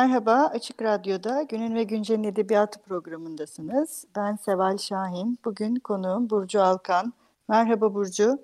Merhaba, 0.00 0.50
Açık 0.54 0.82
Radyo'da 0.82 1.42
Günün 1.42 1.74
ve 1.74 1.82
Güncel'in 1.82 2.24
Edebiyatı 2.24 2.82
programındasınız. 2.82 4.04
Ben 4.16 4.36
Seval 4.36 4.78
Şahin. 4.78 5.38
Bugün 5.44 5.76
konuğum 5.76 6.30
Burcu 6.30 6.62
Alkan. 6.62 7.12
Merhaba 7.48 7.94
Burcu. 7.94 8.38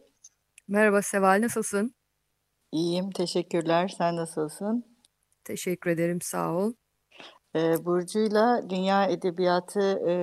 Merhaba 0.69 1.03
Seval, 1.03 1.43
nasılsın? 1.43 1.95
İyiyim, 2.73 3.11
teşekkürler. 3.11 3.89
Sen 3.99 4.17
nasılsın? 4.17 4.85
Teşekkür 5.45 5.91
ederim, 5.91 6.21
sağ 6.21 6.53
ol. 6.53 6.73
Ee, 7.55 7.85
Burcu'yla 7.85 8.71
Dünya 8.71 9.05
Edebiyatı 9.05 10.01
e, 10.09 10.15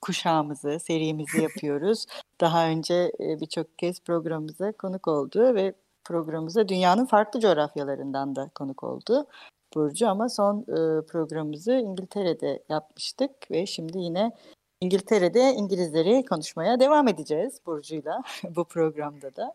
kuşağımızı, 0.00 0.78
serimizi 0.80 1.42
yapıyoruz. 1.42 2.06
Daha 2.40 2.68
önce 2.68 3.12
e, 3.20 3.40
birçok 3.40 3.78
kez 3.78 4.00
programımıza 4.00 4.72
konuk 4.72 5.08
oldu 5.08 5.54
ve 5.54 5.74
programımıza 6.04 6.68
dünyanın 6.68 7.06
farklı 7.06 7.40
coğrafyalarından 7.40 8.36
da 8.36 8.50
konuk 8.54 8.84
oldu. 8.84 9.26
Burcu 9.74 10.08
ama 10.08 10.28
son 10.28 10.60
e, 10.60 11.06
programımızı 11.06 11.72
İngiltere'de 11.72 12.62
yapmıştık 12.68 13.30
ve 13.50 13.66
şimdi 13.66 13.98
yine 13.98 14.32
İngiltere'de 14.80 15.52
İngilizleri 15.52 16.24
konuşmaya 16.24 16.80
devam 16.80 17.08
edeceğiz 17.08 17.60
Burcu'yla 17.66 18.22
bu 18.56 18.64
programda 18.64 19.36
da. 19.36 19.54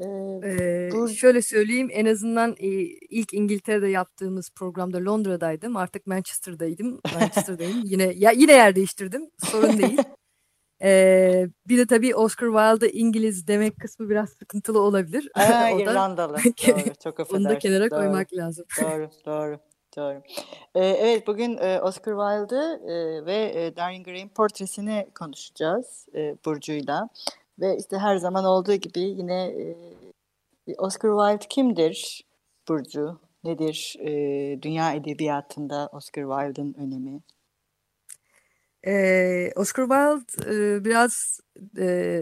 Ee, 0.00 0.90
Burcu... 0.92 1.14
Şöyle 1.14 1.42
söyleyeyim 1.42 1.88
en 1.92 2.06
azından 2.06 2.56
e, 2.58 2.68
ilk 3.10 3.34
İngiltere'de 3.34 3.88
yaptığımız 3.88 4.50
programda 4.50 4.98
Londra'daydım 5.04 5.76
artık 5.76 6.06
Manchester'daydım 6.06 7.00
Manchester'dayım 7.20 7.82
yine 7.84 8.12
ya, 8.16 8.30
yine 8.30 8.52
yer 8.52 8.76
değiştirdim 8.76 9.30
sorun 9.38 9.78
değil. 9.78 9.98
Ee, 10.82 11.46
bir 11.68 11.78
de 11.78 11.86
tabii 11.86 12.14
Oscar 12.14 12.46
Wilde 12.46 12.92
İngiliz 12.92 13.46
demek 13.46 13.80
kısmı 13.80 14.10
biraz 14.10 14.30
sıkıntılı 14.30 14.80
olabilir. 14.80 15.30
Aa, 15.34 15.68
İrlandalı. 15.80 16.36
doğru, 16.68 16.94
çok 17.04 17.20
affedersin. 17.20 17.44
Onu 17.44 17.54
da 17.54 17.58
kenara 17.58 17.90
doğru, 17.90 18.00
koymak 18.00 18.32
lazım. 18.32 18.64
Doğru, 18.82 19.10
doğru. 19.26 19.58
Doğru. 19.96 20.22
Ee, 20.74 20.84
evet, 20.84 21.26
bugün 21.26 21.56
e, 21.56 21.80
Oscar 21.80 22.12
Wilde 22.12 22.92
e, 22.92 23.26
ve 23.26 23.52
e, 23.54 23.76
Dorian 23.76 24.02
Gray'in 24.02 24.28
portresini 24.28 25.06
konuşacağız 25.14 26.06
e, 26.14 26.36
Burcu'yla. 26.44 27.08
Ve 27.60 27.76
işte 27.76 27.98
her 27.98 28.16
zaman 28.16 28.44
olduğu 28.44 28.74
gibi 28.74 29.00
yine 29.00 29.46
e, 29.46 30.74
Oscar 30.78 31.10
Wilde 31.10 31.48
kimdir 31.48 32.24
Burcu? 32.68 33.20
Nedir 33.44 33.96
e, 34.00 34.12
dünya 34.62 34.92
edebiyatında 34.92 35.88
Oscar 35.92 36.22
Wilde'ın 36.22 36.74
önemi? 36.74 37.20
Oscar 39.56 39.88
Wilde 39.88 40.84
biraz 40.84 41.40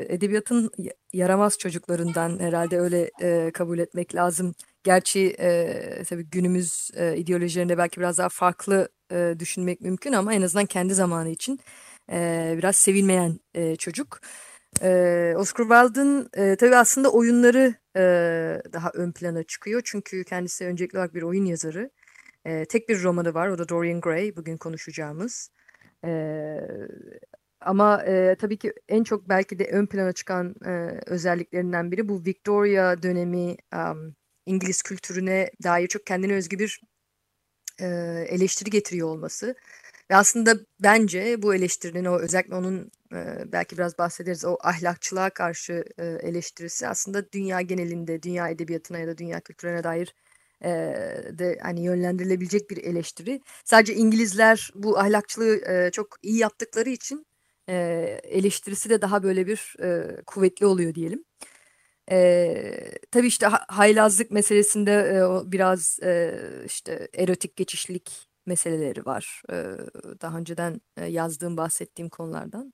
edebiyatın 0.08 0.70
yaramaz 1.12 1.58
çocuklarından 1.58 2.38
herhalde 2.40 2.80
öyle 2.80 3.10
kabul 3.50 3.78
etmek 3.78 4.14
lazım. 4.14 4.54
Gerçi 4.84 5.36
tabii 6.08 6.24
günümüz 6.30 6.90
ideolojilerinde 7.16 7.78
belki 7.78 8.00
biraz 8.00 8.18
daha 8.18 8.28
farklı 8.28 8.88
düşünmek 9.38 9.80
mümkün 9.80 10.12
ama 10.12 10.34
en 10.34 10.42
azından 10.42 10.66
kendi 10.66 10.94
zamanı 10.94 11.28
için 11.28 11.60
biraz 12.58 12.76
sevilmeyen 12.76 13.40
çocuk. 13.78 14.20
Oscar 15.36 15.64
Wilde'ın 15.68 16.28
tabii 16.56 16.76
aslında 16.76 17.10
oyunları 17.10 17.74
daha 18.72 18.90
ön 18.94 19.12
plana 19.12 19.42
çıkıyor. 19.42 19.82
Çünkü 19.84 20.24
kendisi 20.24 20.64
öncelikli 20.64 20.96
olarak 20.96 21.14
bir 21.14 21.22
oyun 21.22 21.44
yazarı. 21.44 21.90
Tek 22.44 22.88
bir 22.88 23.02
romanı 23.02 23.34
var 23.34 23.48
o 23.48 23.58
da 23.58 23.68
Dorian 23.68 24.00
Gray 24.00 24.36
bugün 24.36 24.56
konuşacağımız. 24.56 25.50
E, 26.04 26.10
ama 27.60 28.02
e, 28.04 28.36
tabii 28.38 28.58
ki 28.58 28.72
en 28.88 29.04
çok 29.04 29.28
belki 29.28 29.58
de 29.58 29.64
ön 29.64 29.86
plana 29.86 30.12
çıkan 30.12 30.54
e, 30.66 30.70
özelliklerinden 31.06 31.92
biri 31.92 32.08
bu 32.08 32.24
Victoria 32.24 33.02
dönemi 33.02 33.56
um, 33.74 34.16
İngiliz 34.46 34.82
kültürüne 34.82 35.50
dair 35.64 35.86
çok 35.88 36.06
kendine 36.06 36.34
özgü 36.34 36.58
bir 36.58 36.80
e, 37.80 37.86
eleştiri 38.28 38.70
getiriyor 38.70 39.08
olması. 39.08 39.54
Ve 40.10 40.16
aslında 40.16 40.56
bence 40.82 41.42
bu 41.42 41.54
eleştirinin 41.54 42.04
o 42.04 42.18
özellikle 42.18 42.54
onun 42.54 42.90
e, 43.12 43.52
belki 43.52 43.78
biraz 43.78 43.98
bahsederiz 43.98 44.44
o 44.44 44.56
ahlakçılığa 44.60 45.30
karşı 45.30 45.84
e, 45.98 46.04
eleştirisi 46.06 46.88
aslında 46.88 47.32
dünya 47.32 47.60
genelinde 47.60 48.22
dünya 48.22 48.48
edebiyatına 48.48 48.98
ya 48.98 49.06
da 49.06 49.18
dünya 49.18 49.40
kültürüne 49.40 49.84
dair 49.84 50.14
de 51.38 51.58
hani 51.62 51.84
yönlendirilebilecek 51.84 52.70
bir 52.70 52.84
eleştiri. 52.84 53.40
Sadece 53.64 53.94
İngilizler 53.94 54.70
bu 54.74 54.98
ahlakçılığı 54.98 55.90
çok 55.92 56.16
iyi 56.22 56.38
yaptıkları 56.38 56.90
için 56.90 57.26
eleştirisi 57.68 58.90
de 58.90 59.02
daha 59.02 59.22
böyle 59.22 59.46
bir 59.46 59.76
kuvvetli 60.26 60.66
oluyor 60.66 60.94
diyelim. 60.94 61.24
E, 62.10 62.90
tabii 63.10 63.26
işte 63.26 63.46
haylazlık 63.68 64.30
meselesinde 64.30 64.92
e, 64.92 65.52
biraz 65.52 65.98
e, 66.02 66.40
işte 66.66 67.08
erotik 67.14 67.56
geçişlik 67.56 68.28
meseleleri 68.46 69.06
var. 69.06 69.42
E, 69.50 69.54
daha 70.20 70.38
önceden 70.38 70.80
e, 70.96 71.04
yazdığım, 71.06 71.56
bahsettiğim 71.56 72.08
konulardan. 72.08 72.72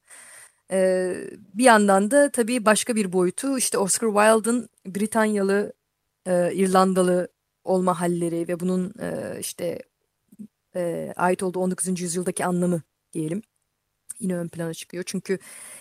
E, 0.73 1.15
bir 1.55 1.65
yandan 1.65 2.11
da 2.11 2.31
tabii 2.31 2.65
başka 2.65 2.97
bir 2.97 3.13
boyutu 3.13 3.59
işte 3.59 3.79
Oscar 3.79 4.09
Wilde'ın 4.09 4.69
Britanyalı, 4.87 5.73
e, 6.27 6.55
İrlandalı 6.55 7.29
olma 7.65 8.01
halleri 8.01 8.49
ve 8.49 8.61
bunun 8.61 8.95
e, 9.01 9.37
işte 9.41 9.83
e, 10.77 11.13
ait 11.17 11.43
olduğu 11.43 11.61
19. 11.61 12.01
yüzyıldaki 12.01 12.45
anlamı 12.45 12.83
diyelim 13.13 13.43
yine 14.23 14.37
ön 14.37 14.49
plana 14.49 14.75
çıkıyor. 14.75 15.05
Çünkü 15.07 15.39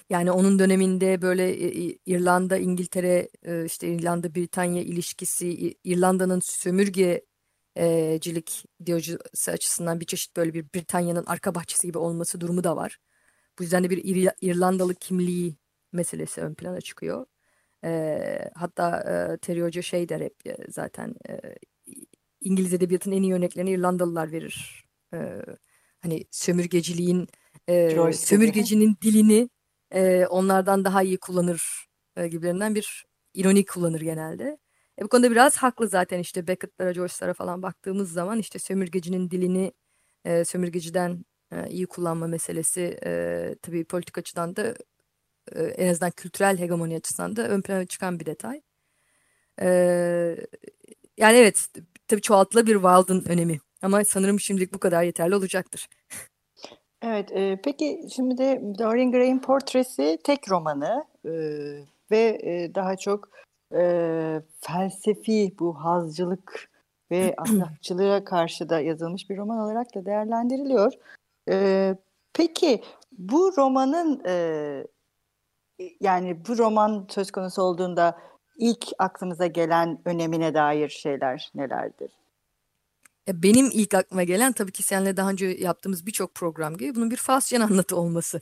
yani 0.09 0.31
onun 0.31 0.59
döneminde 0.59 1.21
böyle 1.21 1.57
İrlanda, 2.05 2.57
İngiltere, 2.57 3.29
işte 3.65 3.87
İrlanda, 3.87 4.35
Britanya 4.35 4.81
ilişkisi, 4.81 5.75
İrlanda'nın 5.83 6.39
sömürgecilik 6.43 8.65
ideolojisi 8.79 9.51
açısından 9.51 9.99
bir 9.99 10.05
çeşit 10.05 10.37
böyle 10.37 10.53
bir 10.53 10.65
Britanya'nın 10.75 11.25
arka 11.25 11.55
bahçesi 11.55 11.87
gibi 11.87 11.97
olması 11.97 12.41
durumu 12.41 12.63
da 12.63 12.75
var. 12.75 12.97
Bu 13.59 13.63
yüzden 13.63 13.83
de 13.83 13.89
bir 13.89 13.97
İr 14.03 14.29
İrlandalı 14.41 14.95
kimliği 14.95 15.55
meselesi 15.91 16.41
ön 16.41 16.53
plana 16.53 16.81
çıkıyor. 16.81 17.25
hatta 18.55 18.99
e, 19.33 19.37
Terry 19.37 19.63
Hoca 19.63 19.81
şey 19.81 20.09
der 20.09 20.21
hep 20.21 20.35
zaten 20.69 21.15
İngiliz 22.41 22.73
edebiyatının 22.73 23.15
en 23.15 23.23
iyi 23.23 23.33
örneklerini 23.33 23.71
İrlandalılar 23.71 24.31
verir. 24.31 24.85
hani 26.01 26.25
sömürgeciliğin 26.31 27.27
e, 27.69 28.13
sömürgecinin 28.13 28.97
dilini 29.01 29.49
e, 29.91 30.25
onlardan 30.25 30.85
daha 30.85 31.03
iyi 31.03 31.17
kullanır 31.17 31.85
e, 32.15 32.27
gibilerinden 32.27 32.75
bir 32.75 33.05
ironik 33.33 33.69
kullanır 33.69 34.01
genelde. 34.01 34.57
E, 34.99 35.03
bu 35.03 35.07
konuda 35.07 35.31
biraz 35.31 35.57
haklı 35.57 35.87
zaten 35.87 36.19
işte 36.19 36.47
Beckett'lara, 36.47 36.93
Joyce'lara 36.93 37.33
falan 37.33 37.61
baktığımız 37.61 38.13
zaman 38.13 38.39
işte 38.39 38.59
sömürgecinin 38.59 39.31
dilini 39.31 39.73
e, 40.25 40.45
sömürgeciden 40.45 41.25
e, 41.51 41.69
iyi 41.69 41.85
kullanma 41.87 42.27
meselesi 42.27 42.99
e, 43.05 43.55
tabii 43.61 43.85
politik 43.85 44.17
açıdan 44.17 44.55
da 44.55 44.75
e, 45.55 45.63
en 45.63 45.91
azından 45.91 46.11
kültürel 46.11 46.57
hegemoni 46.59 46.95
açısından 46.95 47.35
da 47.35 47.49
ön 47.49 47.61
plana 47.61 47.85
çıkan 47.85 48.19
bir 48.19 48.25
detay. 48.25 48.61
E, 49.61 49.67
yani 51.17 51.37
evet 51.37 51.67
tabii 52.11 52.21
çoğaltılı 52.21 52.67
bir 52.67 52.73
Wilde'ın 52.73 53.25
önemi 53.27 53.59
ama 53.81 54.05
sanırım 54.05 54.39
şimdilik 54.39 54.73
bu 54.73 54.79
kadar 54.79 55.03
yeterli 55.03 55.35
olacaktır. 55.35 55.87
Evet, 57.01 57.31
e, 57.31 57.59
peki 57.63 58.07
şimdi 58.15 58.37
de 58.37 58.61
Dorian 58.79 59.11
Gray'in 59.11 59.39
portresi 59.39 60.19
tek 60.23 60.51
romanı 60.51 61.05
e, 61.25 61.31
ve 62.11 62.39
e, 62.43 62.75
daha 62.75 62.97
çok 62.97 63.29
e, 63.75 64.41
felsefi 64.61 65.51
bu 65.59 65.73
hazcılık 65.73 66.69
ve 67.11 67.35
ahlakçılığa 67.37 68.23
karşı 68.23 68.69
da 68.69 68.79
yazılmış 68.79 69.29
bir 69.29 69.37
roman 69.37 69.59
olarak 69.59 69.95
da 69.95 70.05
değerlendiriliyor. 70.05 70.93
E, 71.49 71.95
peki 72.33 72.83
bu 73.11 73.57
romanın 73.57 74.21
e, 74.25 74.33
yani 75.99 76.45
bu 76.47 76.57
roman 76.57 77.07
söz 77.09 77.31
konusu 77.31 77.61
olduğunda 77.61 78.17
ilk 78.61 78.87
aklınıza 78.99 79.47
gelen 79.47 80.01
önemine 80.05 80.53
dair 80.53 80.89
şeyler 80.89 81.51
nelerdir? 81.55 82.11
benim 83.27 83.69
ilk 83.73 83.93
aklıma 83.93 84.23
gelen 84.23 84.51
tabii 84.51 84.71
ki 84.71 84.83
seninle 84.83 85.17
daha 85.17 85.29
önce 85.29 85.45
yaptığımız 85.45 86.05
birçok 86.05 86.35
program 86.35 86.77
gibi 86.77 86.95
bunun 86.95 87.11
bir 87.11 87.15
Faustian 87.17 87.61
anlatı 87.61 87.95
olması. 87.95 88.41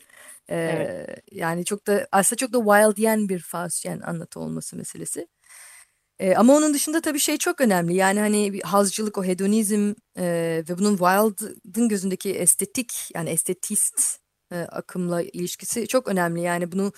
Ee, 0.50 0.56
evet. 0.56 1.24
Yani 1.31 1.66
çok 1.66 1.88
da 1.88 2.07
aslında 2.12 2.38
çok 2.38 2.54
da 2.54 2.57
Wildian 2.57 3.30
bir 3.30 3.39
Faustian 3.39 4.00
anlatı 4.00 4.39
olması 4.39 4.75
meselesi. 4.75 5.27
Ee, 6.19 6.36
ama 6.36 6.56
onun 6.56 6.74
dışında 6.74 7.01
tabii 7.01 7.19
şey 7.19 7.38
çok 7.38 7.62
önemli. 7.62 7.95
Yani 7.95 8.19
hani 8.19 8.54
bir 8.54 8.62
hazcılık, 8.62 9.18
o 9.18 9.24
hedonizm 9.24 9.94
e, 10.18 10.24
ve 10.69 10.77
bunun 10.77 10.98
Wilde'ın 10.98 11.89
gözündeki 11.89 12.33
estetik 12.33 13.12
yani 13.16 13.30
estetist 13.30 14.19
e, 14.51 14.56
akımla 14.57 15.22
ilişkisi 15.22 15.88
çok 15.88 16.07
önemli. 16.07 16.42
Yani 16.42 16.72
bunu 16.72 16.94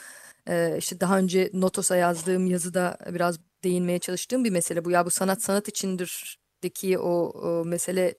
e, 0.50 0.76
işte 0.78 1.00
daha 1.00 1.18
önce 1.18 1.50
Notos'a 1.54 1.96
yazdığım 1.96 2.48
yazıda 2.48 2.98
biraz 3.10 3.40
değinmeye 3.64 4.00
çalıştığım 4.00 4.44
bir 4.44 4.50
mesele 4.52 4.86
bu. 4.86 4.92
Ya 4.92 5.06
bu 5.06 5.10
sanat 5.10 5.42
sanat 5.44 5.68
içindir 5.68 6.40
deki 6.64 7.00
o, 7.00 7.12
o 7.30 7.66
mesele 7.66 8.16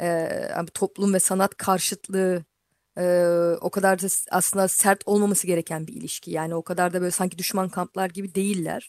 e, 0.00 0.28
toplum 0.74 1.14
ve 1.14 1.18
sanat 1.20 1.56
karşıtlığı 1.56 2.44
e, 2.98 3.04
o 3.60 3.70
kadar 3.70 4.02
da 4.02 4.06
aslında 4.30 4.68
sert 4.68 5.02
olmaması 5.06 5.46
gereken 5.46 5.86
bir 5.86 5.92
ilişki. 5.94 6.30
Yani 6.30 6.54
o 6.54 6.62
kadar 6.62 6.92
da 6.92 7.00
böyle 7.00 7.10
sanki 7.10 7.38
düşman 7.38 7.68
kamplar 7.68 8.10
gibi 8.10 8.34
değiller. 8.34 8.88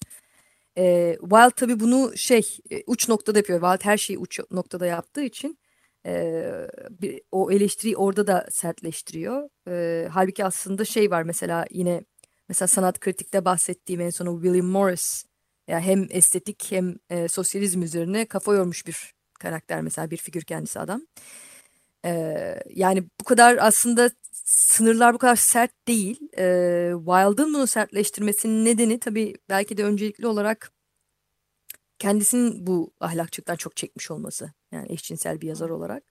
E, 0.78 1.18
Wilde 1.22 1.52
tabii 1.56 1.80
bunu 1.80 2.18
şey 2.18 2.58
e, 2.72 2.84
uç 2.88 3.10
noktada 3.10 3.40
yapıyor. 3.40 3.62
Wilde 3.62 3.86
her 3.86 3.98
şeyi 3.98 4.20
uç 4.20 4.40
noktada 4.52 4.86
yaptığı 4.86 5.24
için 5.24 5.60
bir, 6.90 7.22
o 7.32 7.52
eleştiriyi 7.52 7.98
orada 7.98 8.28
da 8.28 8.48
sertleştiriyor. 8.52 9.50
E, 9.68 10.08
halbuki 10.10 10.46
aslında 10.46 10.86
şey 10.86 11.12
var 11.12 11.24
mesela 11.24 11.66
yine 11.72 12.04
mesela 12.50 12.68
sanat 12.68 13.00
kritikte 13.00 13.46
bahsettiğim 13.46 14.02
en 14.02 14.10
sonu 14.10 14.42
William 14.44 14.66
Morris 14.66 15.26
yani 15.68 15.82
hem 15.82 16.08
estetik 16.10 16.72
hem 16.72 16.96
e, 17.10 17.28
sosyalizm 17.28 17.82
üzerine 17.82 18.26
kafa 18.26 18.54
yormuş 18.54 18.88
bir 18.88 19.14
karakter 19.40 19.82
mesela 19.82 20.12
bir 20.12 20.18
figür 20.18 20.42
kendisi 20.42 20.80
adam. 20.80 21.02
E, 22.06 22.12
yani 22.70 23.04
bu 23.22 23.24
kadar 23.24 23.58
aslında 23.58 24.12
sınırlar 24.46 25.14
bu 25.14 25.18
kadar 25.18 25.36
sert 25.36 25.88
değil. 25.88 26.20
E, 26.38 26.44
Wilde'ın 26.98 27.54
bunu 27.54 27.68
sertleştirmesinin 27.68 28.66
nedeni 28.66 29.00
tabii 29.00 29.36
belki 29.50 29.78
de 29.78 29.84
öncelikli 29.84 30.28
olarak 30.28 30.72
kendisinin 32.00 32.68
bu 32.68 32.94
ahlakçılıktan 33.00 33.56
çok 33.56 33.76
çekmiş 33.76 34.12
olması. 34.12 34.52
Yani 34.72 34.92
eşcinsel 34.94 35.42
bir 35.42 35.48
yazar 35.48 35.70
olarak. 35.70 36.04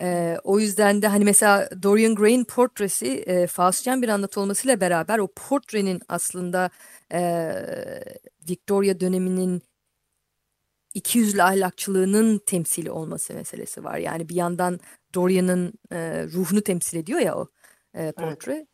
Ee, 0.00 0.38
o 0.44 0.60
yüzden 0.60 1.02
de 1.02 1.08
hani 1.08 1.24
mesela 1.24 1.68
Dorian 1.82 2.14
Gray'in 2.14 2.44
portresi 2.44 3.06
e, 3.06 3.46
Faustian 3.46 4.02
bir 4.02 4.08
anlatı 4.08 4.40
olmasıyla 4.40 4.80
beraber 4.80 5.18
o 5.18 5.28
portrenin 5.36 6.00
aslında 6.08 6.70
e, 7.12 7.52
Victoria 8.48 9.00
döneminin 9.00 9.62
iki 10.94 11.18
yüzlü 11.18 11.42
ahlakçılığının 11.42 12.38
temsili 12.46 12.90
olması 12.90 13.34
meselesi 13.34 13.84
var. 13.84 13.98
Yani 13.98 14.28
bir 14.28 14.34
yandan 14.34 14.80
Dorian'ın 15.14 15.72
e, 15.92 16.26
ruhunu 16.26 16.62
temsil 16.62 16.98
ediyor 16.98 17.20
ya 17.20 17.36
o 17.36 17.48
e, 17.94 18.12
portre. 18.12 18.52
Evet. 18.52 18.66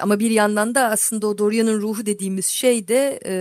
Ama 0.00 0.18
bir 0.18 0.30
yandan 0.30 0.74
da 0.74 0.84
aslında 0.90 1.26
o 1.26 1.38
Dorian'ın 1.38 1.80
ruhu 1.80 2.06
dediğimiz 2.06 2.46
şey 2.46 2.88
de 2.88 3.20
e, 3.26 3.34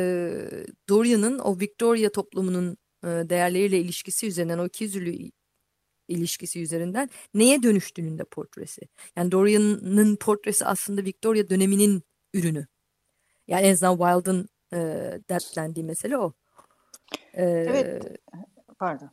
Dorian'ın 0.89 1.39
o 1.39 1.59
Victoria 1.59 2.09
toplumunun 2.09 2.77
e, 3.03 3.07
değerleriyle 3.07 3.79
ilişkisi 3.79 4.27
üzerinden 4.27 4.57
o 4.59 4.65
iki 4.65 4.83
yüzlü 4.83 5.31
ilişkisi 6.07 6.61
üzerinden 6.61 7.09
neye 7.33 7.63
dönüştüğünün 7.63 8.17
de 8.17 8.23
portresi. 8.23 8.81
Yani 9.15 9.31
Dorian'ın 9.31 10.15
portresi 10.15 10.65
aslında 10.65 11.03
Victoria 11.03 11.49
döneminin 11.49 12.03
ürünü. 12.33 12.67
Yani 13.47 13.65
en 13.67 13.73
azından 13.73 13.97
Wilde'ın 13.97 14.49
e, 14.73 14.77
dertlendiği 15.29 15.85
mesele 15.85 16.17
o. 16.17 16.33
E, 17.33 17.43
evet. 17.43 18.03
Pardon. 18.79 19.09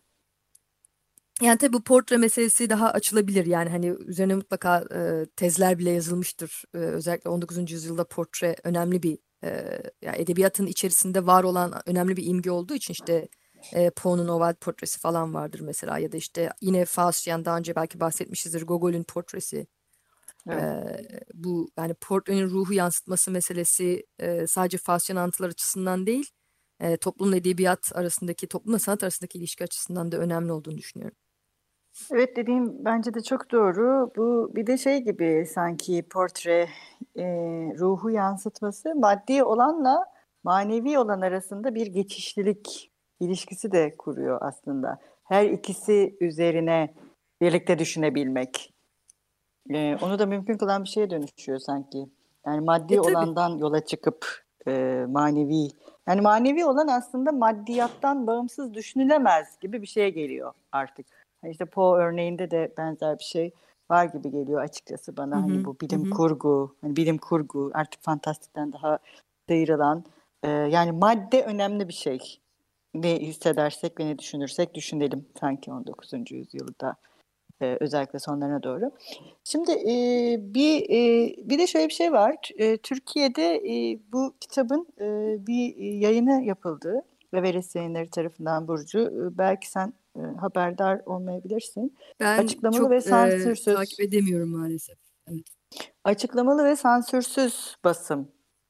Yani 1.43 1.59
tabii 1.59 1.73
bu 1.73 1.85
portre 1.85 2.17
meselesi 2.17 2.71
daha 2.71 2.91
açılabilir. 2.91 3.47
Yani 3.47 3.71
hani 3.71 3.87
üzerine 4.07 4.35
mutlaka 4.35 4.85
e, 4.95 5.27
tezler 5.37 5.79
bile 5.79 5.91
yazılmıştır. 5.91 6.63
E, 6.75 6.79
özellikle 6.79 7.31
19. 7.31 7.71
yüzyılda 7.71 8.05
portre 8.05 8.57
önemli 8.65 9.03
bir 9.03 9.19
e, 9.45 9.79
yani 10.03 10.17
edebiyatın 10.19 10.67
içerisinde 10.67 11.27
var 11.27 11.45
olan 11.45 11.83
önemli 11.87 12.17
bir 12.17 12.27
imge 12.27 12.51
olduğu 12.51 12.75
için 12.75 12.93
işte 12.93 13.29
e, 13.73 13.91
Poe'nun 13.91 14.29
oval 14.29 14.55
portresi 14.55 15.01
falan 15.01 15.35
vardır 15.35 15.61
mesela 15.61 15.99
ya 15.99 16.13
da 16.13 16.17
işte 16.17 16.51
yine 16.61 16.85
Faustian 16.85 17.45
daha 17.45 17.59
önce 17.59 17.77
belki 17.77 18.01
bahsetmişizdir 18.01 18.63
Gogol'ün 18.63 19.05
portresi. 19.05 19.67
Evet. 20.49 20.63
E, 20.63 21.21
bu 21.35 21.71
yani 21.79 21.95
portrenin 21.95 22.51
ruhu 22.51 22.73
yansıtması 22.73 23.31
meselesi 23.31 24.07
e, 24.19 24.47
sadece 24.47 24.79
Faustian 24.79 25.17
anlatılar 25.17 25.49
açısından 25.49 26.07
değil 26.07 26.31
e, 26.81 26.97
toplumla 26.97 27.37
edebiyat 27.37 27.93
arasındaki 27.95 28.47
toplumla 28.47 28.79
sanat 28.79 29.03
arasındaki 29.03 29.39
ilişki 29.39 29.65
açısından 29.65 30.13
da 30.13 30.19
önemli 30.19 30.53
olduğunu 30.53 30.79
düşünüyorum. 30.79 31.17
Evet 32.13 32.37
dediğim 32.37 32.85
bence 32.85 33.15
de 33.15 33.23
çok 33.23 33.51
doğru. 33.53 34.13
Bu 34.17 34.51
bir 34.55 34.67
de 34.67 34.79
şey 34.79 34.99
gibi 34.99 35.47
sanki 35.55 36.03
portre 36.03 36.69
e, 37.17 37.25
ruhu 37.79 38.11
yansıtması 38.11 38.95
maddi 38.95 39.45
olanla 39.45 40.05
manevi 40.45 40.99
olan 40.99 41.21
arasında 41.21 41.75
bir 41.75 41.87
geçişlilik 41.87 42.91
ilişkisi 43.21 43.73
de 43.73 43.97
kuruyor 43.97 44.39
aslında. 44.41 44.99
Her 45.25 45.45
ikisi 45.45 46.17
üzerine 46.21 46.95
birlikte 47.41 47.79
düşünebilmek. 47.79 48.75
Ee, 49.71 49.97
onu 50.03 50.19
da 50.19 50.27
mümkün 50.27 50.59
kılan 50.59 50.85
bir 50.85 50.89
şeye 50.89 51.11
dönüşüyor 51.11 51.59
sanki. 51.59 52.07
Yani 52.47 52.61
maddi 52.61 52.95
e, 52.95 53.01
olandan 53.01 53.59
yola 53.59 53.85
çıkıp 53.85 54.45
e, 54.67 55.05
manevi. 55.09 55.69
Yani 56.09 56.21
manevi 56.21 56.65
olan 56.65 56.89
aslında 56.89 57.33
maddiyattan 57.33 58.27
bağımsız 58.27 58.75
düşünülemez 58.75 59.59
gibi 59.61 59.83
bir 59.83 59.87
şeye 59.87 60.11
geliyor 60.11 60.53
artık. 60.73 61.24
İşte 61.51 61.65
Poe 61.65 62.03
örneğinde 62.03 62.51
de 62.51 62.73
benzer 62.79 63.19
bir 63.19 63.25
şey 63.25 63.53
var 63.91 64.05
gibi 64.05 64.31
geliyor 64.31 64.61
açıkçası 64.61 65.17
bana. 65.17 65.37
Hı 65.37 65.41
hani 65.41 65.65
bu 65.65 65.81
bilim 65.81 66.07
hı. 66.07 66.11
kurgu, 66.11 66.77
hani 66.81 66.97
bilim 66.97 67.19
kurgu 67.19 67.71
artık 67.75 68.03
fantastikten 68.03 68.73
daha 68.73 68.99
sıyrılan. 69.49 70.05
E, 70.43 70.49
yani 70.51 70.93
madde 70.93 71.43
önemli 71.43 71.89
bir 71.89 71.93
şey 71.93 72.41
ne 72.95 73.19
hissedersek 73.19 74.01
ve 74.01 74.07
ne 74.07 74.19
düşünürsek 74.19 74.75
düşünelim 74.75 75.27
sanki 75.41 75.73
19. 75.73 76.13
yüzyılda 76.31 76.97
e, 77.63 77.77
özellikle 77.81 78.19
sonlarına 78.19 78.63
doğru. 78.63 78.91
Şimdi 79.45 79.71
e, 79.73 80.37
bir 80.55 80.83
e, 80.91 81.35
bir 81.49 81.59
de 81.59 81.67
şöyle 81.67 81.89
bir 81.89 81.93
şey 81.93 82.13
var. 82.13 82.37
E, 82.57 82.77
Türkiye'de 82.77 83.57
e, 83.57 83.99
bu 84.13 84.35
kitabın 84.41 84.87
e, 85.01 85.07
bir 85.47 85.77
yayını 85.77 86.43
yapıldı. 86.43 87.03
Everest 87.33 87.77
yayınları 87.77 88.11
tarafından 88.11 88.69
Burcu. 88.69 88.99
E, 88.99 89.39
belki 89.39 89.71
sen 89.71 89.93
e, 90.17 90.21
haberdar 90.41 91.01
olmayabilirsin. 91.07 91.97
Ben 92.21 92.39
Açıklamalı 92.39 92.79
çok 92.79 92.91
ve 92.91 93.01
sansürsüz. 93.01 93.69
E, 93.69 93.75
takip 93.75 94.01
edemiyorum 94.01 94.49
maalesef. 94.49 94.97
Evet. 95.29 95.47
Açıklamalı 96.05 96.65
ve 96.65 96.77
sansürsüz 96.77 97.77
basım 97.85 98.29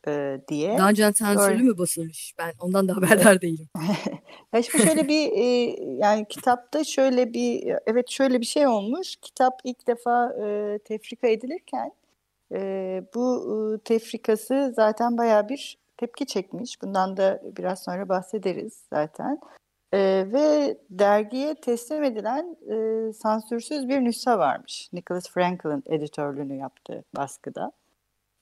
e, 0.08 0.41
diye. 0.49 0.79
Daha 0.79 0.88
önce 0.88 1.12
sansürlü 1.12 1.62
mü 1.62 1.79
basılmış? 1.79 2.34
Ben 2.39 2.53
ondan 2.60 2.89
da 2.89 2.96
haberdar 2.96 3.41
değilim. 3.41 3.69
ya 4.55 4.63
şimdi 4.63 4.86
şöyle 4.86 5.08
bir 5.08 5.32
e, 5.32 5.44
yani 5.82 6.27
kitapta 6.29 6.84
şöyle 6.84 7.32
bir 7.32 7.74
evet 7.86 8.10
şöyle 8.10 8.41
bir 8.41 8.46
şey 8.46 8.67
olmuş. 8.67 9.17
Kitap 9.17 9.60
ilk 9.65 9.86
defa 9.86 10.32
e, 10.44 10.79
tefrika 10.79 11.27
edilirken 11.27 11.93
e, 12.53 13.03
bu 13.15 13.44
e, 13.74 13.79
tefrikası 13.79 14.72
zaten 14.77 15.19
baya 15.19 15.48
bir 15.48 15.79
tepki 15.96 16.27
çekmiş. 16.27 16.82
Bundan 16.82 17.17
da 17.17 17.43
biraz 17.56 17.84
sonra 17.84 18.08
bahsederiz 18.08 18.82
zaten. 18.93 19.41
E, 19.94 20.27
ve 20.32 20.79
dergiye 20.91 21.55
teslim 21.55 22.03
edilen 22.03 22.56
e, 22.70 23.13
sansürsüz 23.13 23.89
bir 23.89 24.01
nüsha 24.01 24.39
varmış. 24.39 24.89
Nicholas 24.93 25.31
Franklin 25.31 25.82
editörlüğünü 25.86 26.56
yaptı 26.56 27.05
baskıda. 27.17 27.72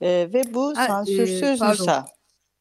E, 0.01 0.09
ve 0.09 0.55
bu 0.55 0.77
ha, 0.77 0.87
sansürsüz 0.87 1.43
e, 1.43 1.57
pardon. 1.59 2.05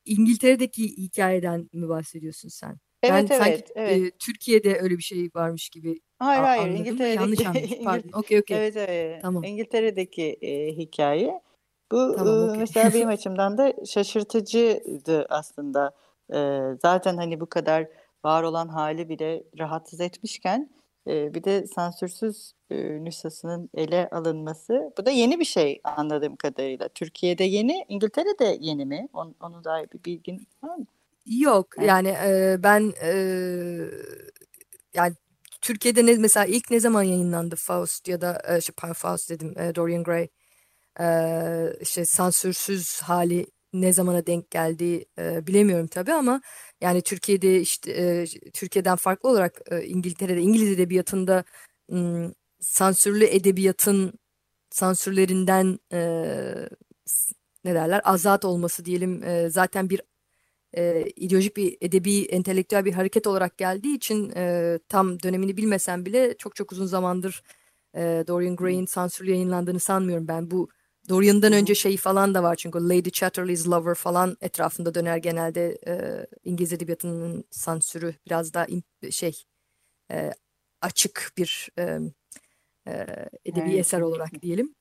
İngiltere'deki 0.06 0.98
hikayeden 0.98 1.70
mi 1.74 1.90
bahsediyorsun 1.90 2.50
sen? 2.50 2.78
Evet 3.04 3.30
ben 3.30 3.36
evet. 3.36 3.58
Sanki, 3.58 3.74
evet. 3.76 4.02
E, 4.02 4.12
Türkiye'de 4.12 4.80
öyle 4.82 4.98
bir 4.98 5.04
şey 5.04 5.30
varmış 5.36 5.70
gibi 5.70 6.02
Hayır 6.20 6.44
hayır 6.44 6.62
anladım. 6.62 6.80
İngiltere'deki 6.80 7.44
yanlış 7.44 7.46
anladım. 7.46 7.70
Pardon. 7.84 8.20
Okey 8.20 8.40
okey. 8.40 8.58
Evet 8.58 8.78
evet. 8.78 9.22
Tamam. 9.22 9.44
İngiltere'deki 9.44 10.38
e, 10.42 10.78
hikaye. 10.78 11.42
Bu 11.92 12.16
tamam, 12.18 12.44
okay. 12.44 12.58
mesela 12.60 12.94
benim 12.94 13.08
açımdan 13.18 13.58
da 13.58 13.74
şaşırtıcıydı 13.86 15.26
aslında. 15.30 15.92
E, 16.34 16.62
zaten 16.82 17.18
hani 17.18 17.40
bu 17.40 17.46
kadar 17.46 17.88
var 18.26 18.44
olan 18.44 18.68
hali 18.68 19.10
bile 19.10 19.44
rahatsız 19.60 20.02
etmişken 20.02 20.70
e, 21.08 21.34
bir 21.34 21.44
de 21.44 21.68
sansürsüz 21.68 22.54
e, 22.70 22.76
nüshasının 23.04 23.70
ele 23.74 24.10
alınması. 24.12 24.94
Bu 24.98 25.06
da 25.06 25.12
yeni 25.12 25.40
bir 25.40 25.46
şey 25.46 25.82
anladığım 25.84 26.36
kadarıyla. 26.36 26.90
Türkiye'de 26.90 27.44
yeni, 27.44 27.86
İngiltere'de 27.90 28.58
yeni 28.60 28.86
mi? 28.86 29.08
On, 29.14 29.36
onu 29.42 29.64
dair 29.64 29.88
bir 29.94 30.04
bilgin 30.04 30.48
var 30.64 30.76
mı? 30.76 30.86
Yok 31.26 31.68
yani 31.82 32.08
e, 32.08 32.56
ben 32.64 32.94
e, 33.04 33.12
yani 34.94 35.14
Türkiye'de 35.62 36.06
ne, 36.06 36.18
mesela 36.18 36.46
ilk 36.46 36.72
ne 36.72 36.80
zaman 36.80 37.04
yayınlandı 37.04 37.56
Faust 37.56 38.08
ya 38.08 38.22
da 38.22 38.42
e, 38.48 38.62
şey, 38.62 38.76
Faust 38.94 39.30
dedim 39.30 39.60
e, 39.60 39.76
Dorian 39.76 40.04
Gray 40.04 40.28
e, 41.00 41.08
işte 41.82 42.06
sansürsüz 42.06 43.02
hali 43.02 43.46
ne 43.74 43.94
zamana 43.94 44.26
denk 44.28 44.52
geldiği 44.52 45.06
e, 45.20 45.48
bilemiyorum 45.48 45.88
tabii 45.88 46.14
ama 46.14 46.42
yani 46.82 47.02
Türkiye'de 47.02 47.62
işte 47.62 47.92
e, 47.92 48.26
Türkiye'den 48.54 48.96
farklı 48.96 49.30
olarak 49.30 49.62
e, 49.72 49.84
İngiltere'de 49.86 50.42
İngiliz 50.42 50.72
edebiyatında 50.72 51.44
m, 51.90 52.32
sansürlü 52.60 53.26
edebiyatın 53.26 54.14
sansürlerinden 54.70 55.80
e, 55.94 56.00
ne 57.66 57.76
derler 57.76 58.02
azat 58.04 58.46
olması 58.46 58.86
diyelim 58.86 59.24
e, 59.24 59.50
zaten 59.50 59.90
bir 59.90 60.02
e, 60.78 61.06
ideolojik 61.16 61.58
bir 61.58 61.78
edebi 61.82 62.26
entelektüel 62.26 62.86
bir 62.86 62.94
hareket 62.94 63.28
olarak 63.28 63.58
geldiği 63.58 63.96
için 63.96 64.32
e, 64.36 64.80
tam 64.90 65.24
dönemini 65.24 65.58
bilmesem 65.58 66.06
bile 66.06 66.38
çok 66.38 66.56
çok 66.56 66.72
uzun 66.72 66.86
zamandır 66.86 67.44
e, 67.96 68.24
Dorian 68.28 68.56
Gray'in 68.56 68.86
sansürlü 68.86 69.32
yayınlandığını 69.32 69.80
sanmıyorum 69.80 70.28
ben. 70.28 70.52
Bu 70.52 70.70
Dorian'dan 71.10 71.54
önce 71.54 71.76
şey 71.76 71.98
falan 71.98 72.34
da 72.34 72.44
var 72.44 72.56
çünkü 72.56 72.80
Lady 72.80 73.10
Chatterley's 73.10 73.68
Lover 73.68 73.96
falan 73.96 74.38
etrafında 74.42 74.96
döner 74.96 75.18
genelde 75.18 75.78
e, 75.88 76.26
İngiliz 76.44 76.74
edebiyatının 76.74 77.44
sansürü 77.52 78.14
biraz 78.26 78.54
daha 78.54 78.68
şey 79.12 79.44
e, 80.12 80.32
açık 80.82 81.32
bir 81.38 81.70
e, 81.80 82.00
e, 82.88 82.92
edebi 83.46 83.70
evet. 83.70 83.80
eser 83.80 84.02
olarak 84.02 84.42
diyelim. 84.42 84.76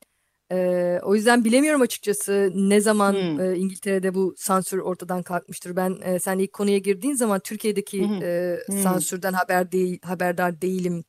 E, 0.53 0.99
o 1.03 1.15
yüzden 1.15 1.45
bilemiyorum 1.45 1.81
açıkçası 1.81 2.53
ne 2.55 2.81
zaman 2.81 3.13
hmm. 3.13 3.41
e, 3.41 3.57
İngiltere'de 3.57 4.15
bu 4.15 4.35
sansür 4.37 4.79
ortadan 4.79 5.23
kalkmıştır. 5.23 5.77
Ben 5.77 5.99
e, 6.03 6.19
sen 6.19 6.39
ilk 6.39 6.53
konuya 6.53 6.79
girdiğin 6.79 7.15
zaman 7.15 7.41
Türkiye'deki 7.41 8.09
hmm. 8.09 8.23
E, 8.23 8.59
hmm. 8.67 8.83
sansürden 8.83 9.33
haber 9.33 9.73
değil, 9.73 9.99
haberdar 10.03 10.63
değilim 10.63 11.05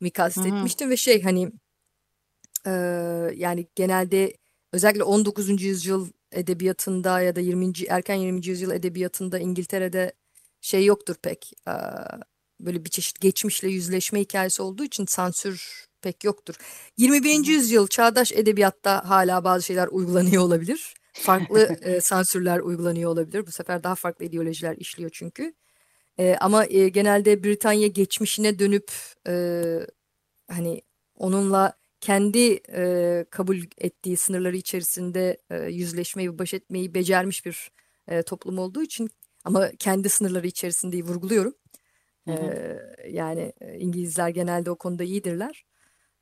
mi 0.00 0.10
kastetmiştim 0.10 0.86
hmm. 0.86 0.92
ve 0.92 0.96
şey 0.96 1.22
hani 1.22 1.52
e, 2.66 2.70
yani 3.34 3.66
genelde 3.74 4.39
özellikle 4.72 5.02
19. 5.02 5.62
yüzyıl 5.62 6.08
edebiyatında 6.32 7.20
ya 7.20 7.36
da 7.36 7.40
20. 7.40 7.72
erken 7.88 8.14
20. 8.14 8.46
yüzyıl 8.46 8.70
edebiyatında 8.70 9.38
İngiltere'de 9.38 10.12
şey 10.60 10.84
yoktur 10.84 11.16
pek. 11.22 11.52
E, 11.68 11.72
böyle 12.60 12.84
bir 12.84 12.90
çeşit 12.90 13.20
geçmişle 13.20 13.68
yüzleşme 13.68 14.20
hikayesi 14.20 14.62
olduğu 14.62 14.84
için 14.84 15.06
sansür 15.06 15.86
pek 16.02 16.24
yoktur. 16.24 16.54
21. 16.96 17.46
yüzyıl 17.46 17.86
çağdaş 17.86 18.32
edebiyatta 18.32 19.08
hala 19.08 19.44
bazı 19.44 19.66
şeyler 19.66 19.88
uygulanıyor 19.88 20.42
olabilir. 20.42 20.94
Farklı 21.12 21.60
e, 21.82 22.00
sansürler 22.00 22.58
uygulanıyor 22.58 23.10
olabilir. 23.10 23.46
Bu 23.46 23.52
sefer 23.52 23.82
daha 23.84 23.94
farklı 23.94 24.24
ideolojiler 24.24 24.76
işliyor 24.76 25.10
çünkü. 25.12 25.54
E, 26.18 26.36
ama 26.40 26.66
e, 26.66 26.88
genelde 26.88 27.44
Britanya 27.44 27.86
geçmişine 27.86 28.58
dönüp 28.58 28.92
e, 29.28 29.64
hani 30.50 30.82
onunla 31.14 31.79
kendi 32.00 32.60
e, 32.72 33.24
kabul 33.30 33.58
ettiği 33.78 34.16
sınırları 34.16 34.56
içerisinde 34.56 35.38
e, 35.50 35.56
yüzleşmeyi, 35.56 36.38
baş 36.38 36.54
etmeyi 36.54 36.94
becermiş 36.94 37.46
bir 37.46 37.70
e, 38.08 38.22
toplum 38.22 38.58
olduğu 38.58 38.82
için 38.82 39.10
ama 39.44 39.70
kendi 39.78 40.08
sınırları 40.08 40.46
içerisinde 40.46 41.02
vurguluyorum. 41.02 41.54
Hı 42.28 42.32
hı. 42.32 42.36
E, 42.36 43.10
yani 43.10 43.52
İngilizler 43.78 44.28
genelde 44.28 44.70
o 44.70 44.76
konuda 44.76 45.04
iyidirler. 45.04 45.64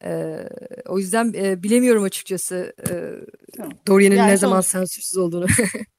E, 0.05 0.39
o 0.87 0.99
yüzden 0.99 1.33
e, 1.37 1.63
bilemiyorum 1.63 2.03
açıkçası 2.03 2.73
e, 2.91 2.93
Dorian'ın 3.87 4.17
yani 4.17 4.27
ne 4.27 4.37
sonuç... 4.37 4.41
zaman 4.41 4.61
sansürsüz 4.61 5.17
olduğunu. 5.17 5.47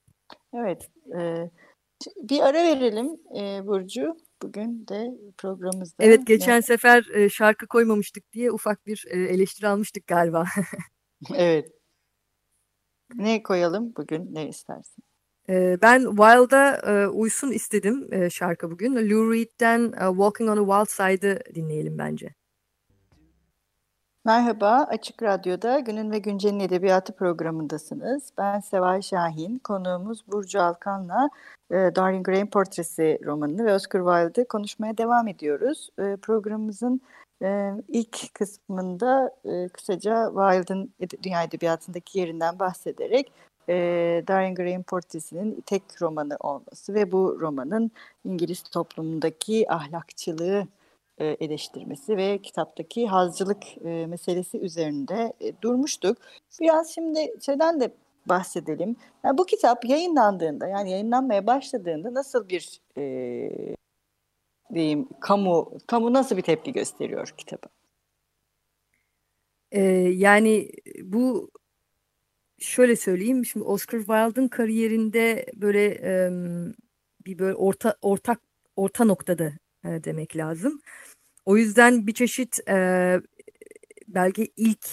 evet. 0.53 0.89
E, 1.19 1.49
bir 2.29 2.41
ara 2.41 2.63
verelim 2.63 3.07
e, 3.37 3.67
Burcu. 3.67 4.17
Bugün 4.41 4.87
de 4.87 5.11
programımızda. 5.37 6.03
Evet 6.03 6.27
geçen 6.27 6.57
ne? 6.57 6.61
sefer 6.61 7.05
e, 7.13 7.29
şarkı 7.29 7.67
koymamıştık 7.67 8.33
diye 8.33 8.51
ufak 8.51 8.85
bir 8.85 9.05
e, 9.09 9.19
eleştiri 9.19 9.67
almıştık 9.67 10.07
galiba. 10.07 10.45
evet. 11.35 11.71
Ne 13.15 13.43
koyalım 13.43 13.93
bugün? 13.97 14.35
Ne 14.35 14.47
istersin? 14.47 15.03
E, 15.49 15.77
ben 15.81 15.99
Wild'a 15.99 16.81
uysun 17.09 17.51
istedim 17.51 18.09
şarkı 18.31 18.71
bugün. 18.71 19.09
Lou 19.09 19.33
Reed'den 19.33 19.91
Walking 19.91 20.49
on 20.49 20.57
a 20.57 20.85
Wild 20.85 20.95
Side'ı 20.95 21.55
dinleyelim 21.55 21.97
bence. 21.97 22.38
Merhaba, 24.29 24.87
Açık 24.89 25.23
Radyo'da 25.23 25.79
Günün 25.79 26.11
ve 26.11 26.19
Güncel'in 26.19 26.59
Edebiyatı 26.59 27.13
programındasınız. 27.13 28.31
Ben 28.37 28.59
Seval 28.59 29.01
Şahin, 29.01 29.59
konuğumuz 29.59 30.27
Burcu 30.27 30.61
Alkan'la 30.61 31.29
e, 31.71 31.75
Dorian 31.75 32.23
Gray'in 32.23 32.47
Portresi 32.47 33.19
romanını 33.25 33.65
ve 33.65 33.73
Oscar 33.73 33.99
Wilde'ı 33.99 34.47
konuşmaya 34.47 34.97
devam 34.97 35.27
ediyoruz. 35.27 35.89
E, 35.99 36.15
programımızın 36.15 37.01
e, 37.43 37.71
ilk 37.87 38.33
kısmında 38.33 39.31
e, 39.45 39.67
kısaca 39.67 40.25
Wilde'ın 40.25 40.93
dünya 41.23 41.43
edebiyatındaki 41.43 42.19
yerinden 42.19 42.59
bahsederek 42.59 43.31
e, 43.69 43.73
Dorian 44.27 44.55
Gray'in 44.55 44.83
Portresi'nin 44.83 45.61
tek 45.65 45.83
romanı 46.01 46.37
olması 46.39 46.93
ve 46.93 47.11
bu 47.11 47.37
romanın 47.41 47.91
İngiliz 48.25 48.63
toplumundaki 48.63 49.71
ahlakçılığı 49.71 50.67
e, 51.19 51.25
eleştirmesi 51.25 52.17
ve 52.17 52.37
kitaptaki 52.37 53.07
hazcılık 53.07 53.63
e, 53.85 54.05
meselesi 54.05 54.57
üzerinde 54.57 55.33
e, 55.41 55.61
durmuştuk. 55.61 56.17
Biraz 56.61 56.95
şimdi 56.95 57.33
şeyden 57.45 57.79
de 57.79 57.93
bahsedelim. 58.25 58.95
Yani 59.23 59.37
bu 59.37 59.45
kitap 59.45 59.85
yayınlandığında 59.85 60.67
yani 60.67 60.91
yayınlanmaya 60.91 61.47
başladığında 61.47 62.13
nasıl 62.13 62.49
bir 62.49 62.79
e, 62.97 63.75
diyeyim 64.73 65.07
kamu 65.19 65.77
kamu 65.87 66.13
nasıl 66.13 66.37
bir 66.37 66.41
tepki 66.41 66.73
gösteriyor 66.73 67.33
kitaba? 67.37 67.67
Ee, 69.71 69.81
yani 70.15 70.71
bu 71.03 71.51
şöyle 72.59 72.95
söyleyeyim 72.95 73.45
şimdi 73.45 73.65
Oscar 73.65 73.99
Wilde'ın 73.99 74.47
kariyerinde 74.47 75.45
böyle 75.55 75.85
e, 75.85 76.31
bir 77.25 77.39
böyle 77.39 77.55
orta 77.55 77.95
ortak 78.01 78.41
orta 78.75 79.05
noktada 79.05 79.51
e, 79.85 80.03
demek 80.03 80.37
lazım. 80.37 80.81
O 81.45 81.57
yüzden 81.57 82.07
bir 82.07 82.13
çeşit 82.13 82.69
e, 82.69 83.21
belki 84.07 84.53
ilk 84.57 84.87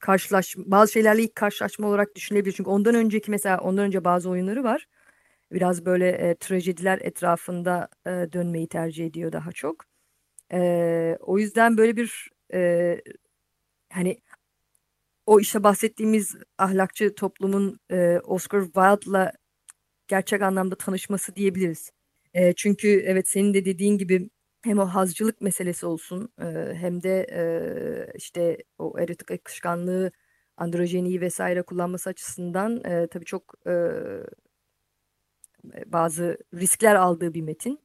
karşılaşma, 0.00 0.64
bazı 0.66 0.92
şeylerle 0.92 1.22
ilk 1.22 1.36
karşılaşma 1.36 1.88
olarak 1.88 2.16
düşünülebilir. 2.16 2.54
Çünkü 2.56 2.70
ondan 2.70 2.94
önceki 2.94 3.30
mesela 3.30 3.58
ondan 3.60 3.84
önce 3.84 4.04
bazı 4.04 4.30
oyunları 4.30 4.64
var. 4.64 4.86
Biraz 5.52 5.86
böyle 5.86 6.08
e, 6.10 6.34
trajediler 6.34 6.98
etrafında 7.02 7.88
e, 8.06 8.10
dönmeyi 8.10 8.68
tercih 8.68 9.06
ediyor 9.06 9.32
daha 9.32 9.52
çok. 9.52 9.84
E, 10.52 11.18
o 11.20 11.38
yüzden 11.38 11.76
böyle 11.78 11.96
bir 11.96 12.30
e, 12.54 13.00
hani 13.92 14.20
o 15.26 15.40
işte 15.40 15.62
bahsettiğimiz 15.64 16.36
ahlakçı 16.58 17.14
toplumun 17.14 17.80
e, 17.90 18.18
Oscar 18.24 18.62
Wilde'la 18.64 19.32
gerçek 20.08 20.42
anlamda 20.42 20.74
tanışması 20.74 21.36
diyebiliriz. 21.36 21.92
E, 22.34 22.52
çünkü 22.52 22.88
evet 23.06 23.28
senin 23.28 23.54
de 23.54 23.64
dediğin 23.64 23.98
gibi 23.98 24.30
hem 24.64 24.78
o 24.78 24.86
hazcılık 24.86 25.40
meselesi 25.40 25.86
olsun 25.86 26.32
e, 26.40 26.74
hem 26.74 27.02
de 27.02 27.26
e, 27.32 27.42
işte 28.16 28.58
o 28.78 28.98
erotik 28.98 29.30
akışkanlığı 29.30 30.12
androjeniyi 30.56 31.20
vesaire 31.20 31.62
kullanması 31.62 32.10
açısından 32.10 32.84
e, 32.84 33.06
tabii 33.06 33.24
çok 33.24 33.54
e, 33.66 33.72
bazı 35.86 36.38
riskler 36.54 36.94
aldığı 36.94 37.34
bir 37.34 37.42
metin. 37.42 37.80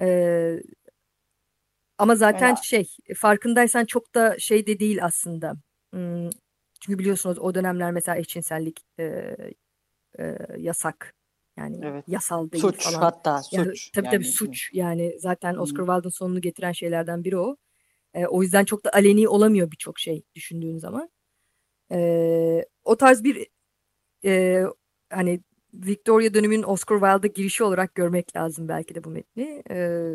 E, 0.00 0.60
ama 1.98 2.16
zaten 2.16 2.48
evet. 2.48 2.64
şey 2.64 2.96
farkındaysan 3.16 3.84
çok 3.84 4.14
da 4.14 4.38
şey 4.38 4.66
de 4.66 4.78
değil 4.80 5.04
aslında. 5.04 5.54
Hmm, 5.92 6.30
çünkü 6.80 6.98
biliyorsunuz 6.98 7.38
o 7.38 7.54
dönemler 7.54 7.92
mesela 7.92 8.18
eşcinsellik 8.18 8.80
e, 8.98 9.36
e, 10.18 10.36
yasak 10.58 11.14
yani 11.56 11.80
evet. 11.82 12.04
yasal 12.08 12.50
değil 12.50 12.62
suç, 12.62 12.84
falan. 12.84 13.00
hatta 13.00 13.42
yani, 13.52 13.66
suç. 13.66 13.90
Tabii 13.90 14.06
yani. 14.06 14.14
tabii 14.14 14.24
suç. 14.24 14.70
Yani 14.72 15.16
zaten 15.18 15.56
Oscar 15.56 15.86
Wilde'ın 15.86 16.10
sonunu 16.10 16.40
getiren 16.40 16.72
şeylerden 16.72 17.24
biri 17.24 17.38
o. 17.38 17.56
E, 18.14 18.26
o 18.26 18.42
yüzden 18.42 18.64
çok 18.64 18.84
da 18.84 18.90
aleni 18.92 19.28
olamıyor 19.28 19.70
birçok 19.70 19.98
şey 19.98 20.22
düşündüğün 20.34 20.78
zaman. 20.78 21.10
E, 21.92 22.64
o 22.84 22.96
tarz 22.96 23.24
bir 23.24 23.46
e, 24.24 24.64
hani 25.10 25.40
Victoria 25.74 26.34
döneminin 26.34 26.62
Oscar 26.62 26.96
Wilde'a 26.96 27.32
girişi 27.34 27.64
olarak 27.64 27.94
görmek 27.94 28.36
lazım 28.36 28.68
belki 28.68 28.94
de 28.94 29.04
bu 29.04 29.10
metni. 29.10 29.62
E, 29.70 30.08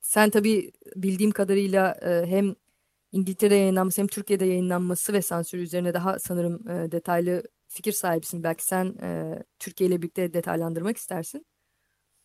sen 0.00 0.30
tabii 0.30 0.72
bildiğim 0.96 1.30
kadarıyla 1.30 1.96
e, 2.02 2.26
hem 2.26 2.54
İngiltere'de 3.12 3.54
yayınlanması 3.54 4.00
hem 4.00 4.08
Türkiye'de 4.08 4.44
yayınlanması 4.44 5.12
ve 5.12 5.22
sansür 5.22 5.58
üzerine 5.58 5.94
daha 5.94 6.18
sanırım 6.18 6.68
e, 6.68 6.92
detaylı 6.92 7.42
fikir 7.68 7.92
sahibisin. 7.92 8.42
Belki 8.42 8.64
sen 8.64 8.94
e, 9.02 9.38
Türkiye 9.58 9.90
ile 9.90 10.02
birlikte 10.02 10.34
detaylandırmak 10.34 10.96
istersin. 10.96 11.46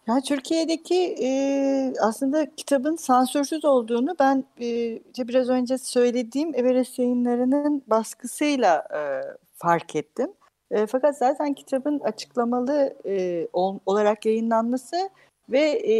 Ya 0.07 0.21
Türkiye'deki 0.21 1.15
e, 1.21 1.93
aslında 2.01 2.55
kitabın 2.55 2.95
sansürsüz 2.95 3.65
olduğunu 3.65 4.15
ben 4.19 4.43
e, 4.61 5.27
biraz 5.27 5.49
önce 5.49 5.77
söylediğim 5.77 6.55
Everest 6.55 6.99
yayınlarının 6.99 7.83
baskısıyla 7.87 8.87
e, 8.95 8.99
fark 9.55 9.95
ettim. 9.95 10.33
E, 10.71 10.85
fakat 10.85 11.17
zaten 11.17 11.53
kitabın 11.53 11.99
açıklamalı 11.99 12.95
e, 13.05 13.47
ol, 13.53 13.79
olarak 13.85 14.25
yayınlanması 14.25 15.09
ve 15.49 15.61
e, 15.61 15.93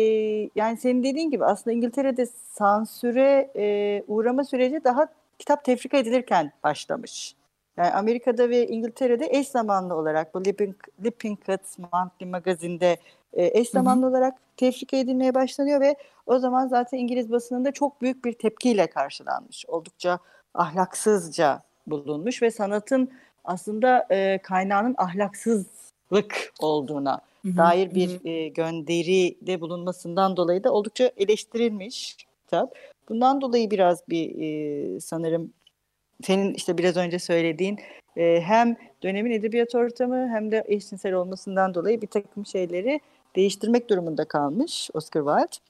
yani 0.56 0.78
senin 0.78 1.04
dediğin 1.04 1.32
gibi 1.32 1.46
aslında 1.46 1.76
İngiltere'de 1.76 2.26
sansüre 2.26 3.52
e, 3.56 4.04
uğrama 4.08 4.44
süreci 4.44 4.84
daha 4.84 5.08
kitap 5.40 5.64
tefrika 5.64 5.98
edilirken 5.98 6.52
başlamış. 6.64 7.36
Yani 7.78 7.92
Amerika'da 7.92 8.50
ve 8.50 8.68
İngiltere'de 8.68 9.28
eş 9.32 9.48
zamanlı 9.48 9.96
olarak 9.96 10.34
bu 10.34 10.46
Lippincott 11.04 11.80
Monthly 11.94 12.26
Magazine'de 12.26 12.98
e, 13.34 13.60
eş 13.60 13.70
zamanlı 13.70 14.02
hı 14.02 14.06
hı. 14.06 14.10
olarak 14.10 14.36
tefrika 14.58 14.98
edilmeye 14.98 15.36
başlanıyor 15.36 15.82
ve 15.82 15.96
o 16.26 16.40
zaman 16.40 16.68
zaten 16.68 16.98
İngiliz 16.98 17.32
basınında 17.32 17.72
çok 17.72 18.02
büyük 18.02 18.26
bir 18.26 18.34
tepkiyle 18.34 18.88
karşılanmış. 18.88 19.66
Oldukça 19.68 20.20
ahlaksızca 20.54 21.62
bulunmuş 21.88 22.42
ve 22.42 22.52
sanatın 22.52 23.10
aslında 23.46 24.08
e, 24.12 24.38
kaynağının 24.44 24.96
ahlaksızlık 24.98 26.54
olduğuna 26.60 27.22
hı 27.42 27.50
hı, 27.50 27.58
dair 27.58 27.96
bir 27.96 28.10
hı. 28.10 28.28
e, 28.28 28.48
gönderide 28.48 29.62
bulunmasından 29.62 30.38
dolayı 30.38 30.64
da 30.64 30.72
oldukça 30.72 31.12
eleştirilmiş 31.18 32.18
kitap. 32.44 32.76
Bundan 33.10 33.42
dolayı 33.42 33.72
biraz 33.72 34.10
bir 34.10 34.42
e, 34.42 35.00
sanırım 35.00 35.54
senin 36.24 36.54
işte 36.54 36.78
biraz 36.78 36.98
önce 36.98 37.20
söylediğin 37.20 37.80
e, 38.18 38.42
hem 38.42 38.76
dönemin 39.04 39.32
edebiyat 39.32 39.76
ortamı 39.76 40.30
hem 40.30 40.52
de 40.52 40.64
eşcinsel 40.68 41.14
olmasından 41.14 41.74
dolayı 41.74 42.02
bir 42.02 42.08
takım 42.08 42.46
şeyleri 42.46 43.00
değiştirmek 43.36 43.90
durumunda 43.90 44.28
kalmış 44.28 44.90
Oscar 44.94 45.22
Wilde. 45.22 45.64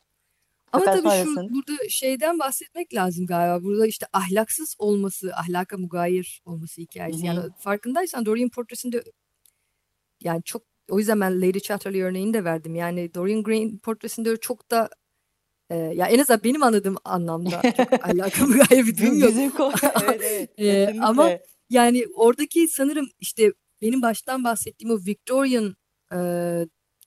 Ama 0.72 0.86
Fakat 0.86 1.04
tabii 1.04 1.10
sonrasında... 1.10 1.44
şu 1.44 1.54
burada 1.54 1.90
şeyden 1.90 2.40
bahsetmek 2.40 2.94
lazım 2.94 3.26
galiba. 3.26 3.64
Burada 3.64 3.88
işte 3.88 4.06
ahlaksız 4.14 4.76
olması, 4.80 5.32
ahlaka 5.36 5.78
mugayir 5.78 6.42
olması 6.46 6.82
hikayesi. 6.82 7.20
Hı-hı. 7.20 7.26
Yani 7.26 7.40
farkındaysan 7.58 8.26
Dorian 8.26 8.50
portresinde 8.50 9.04
yani 10.24 10.44
çok 10.44 10.62
o 10.90 11.00
yüzden 11.00 11.22
ben 11.22 11.42
Lady 11.42 11.60
Chatterley 11.60 12.02
örneğini 12.02 12.34
de 12.34 12.44
verdim. 12.44 12.76
Yani 12.76 13.14
Dorian 13.14 13.44
Gray 13.44 13.78
portresinde 13.84 14.38
çok 14.38 14.72
da 14.72 14.90
e, 15.70 15.76
ya 15.76 16.08
en 16.08 16.20
azından 16.20 16.44
benim 16.44 16.64
anladığım 16.64 16.96
anlamda 17.06 17.62
çok 17.78 17.94
ahlaka 18.04 18.46
mugayir 18.46 18.88
bir 18.88 18.98
durum 18.98 19.20
yok. 19.20 19.30
Bizim 19.30 19.52
evet, 20.04 20.50
evet, 20.58 20.96
e, 20.96 21.00
ama 21.02 21.32
yani 21.70 22.06
oradaki 22.16 22.68
sanırım 22.68 23.10
işte 23.20 23.54
benim 23.82 24.02
baştan 24.02 24.44
bahsettiğim 24.44 24.94
o 24.94 25.00
Victorian 25.06 25.76
e, 26.14 26.18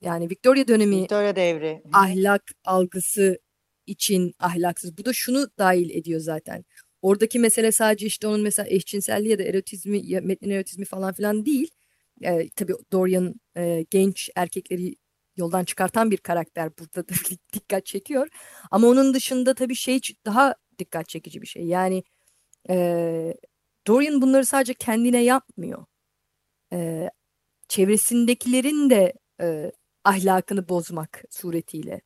yani 0.01 0.31
Victoria 0.31 0.69
dönemi 0.69 1.03
Victoria 1.03 1.37
devri 1.37 1.83
ahlak 1.93 2.43
algısı 2.65 3.39
için 3.87 4.35
ahlaksız. 4.39 4.99
Bu 4.99 5.05
da 5.05 5.13
şunu 5.13 5.49
dahil 5.59 5.91
ediyor 5.91 6.21
zaten. 6.21 6.65
Oradaki 7.03 7.39
mesele 7.39 7.73
sadece 7.73 8.07
işte 8.07 8.27
onun 8.27 8.41
mesela 8.41 8.69
eşcinselliği 8.69 9.31
ya 9.31 9.39
da 9.39 9.43
erotizmi, 9.43 10.07
ya 10.07 10.21
metnin 10.21 10.51
erotizmi 10.51 10.85
falan 10.85 11.13
filan 11.15 11.47
değil. 11.47 11.71
E, 12.23 12.49
tabii 12.51 12.75
Dorian 12.93 13.35
e, 13.57 13.87
genç 13.91 14.31
erkekleri 14.37 14.97
yoldan 15.37 15.65
çıkartan 15.65 16.11
bir 16.11 16.17
karakter 16.17 16.71
burada 16.79 17.09
da 17.09 17.13
dikkat 17.53 17.87
çekiyor. 17.87 18.29
Ama 18.71 18.89
onun 18.89 19.15
dışında 19.15 19.55
tabii 19.55 19.75
şey 19.75 20.01
daha 20.27 20.55
dikkat 20.79 21.09
çekici 21.09 21.43
bir 21.43 21.47
şey. 21.47 21.65
Yani 21.65 22.05
e, 22.71 23.35
Dorian 23.87 24.23
bunları 24.23 24.47
sadece 24.47 24.75
kendine 24.75 25.23
yapmıyor. 25.25 25.85
E, 26.73 27.11
çevresindekilerin 27.69 28.91
de 28.91 29.13
e, 29.41 29.73
ahlakını 30.05 30.69
bozmak 30.69 31.25
suretiyle 31.31 32.01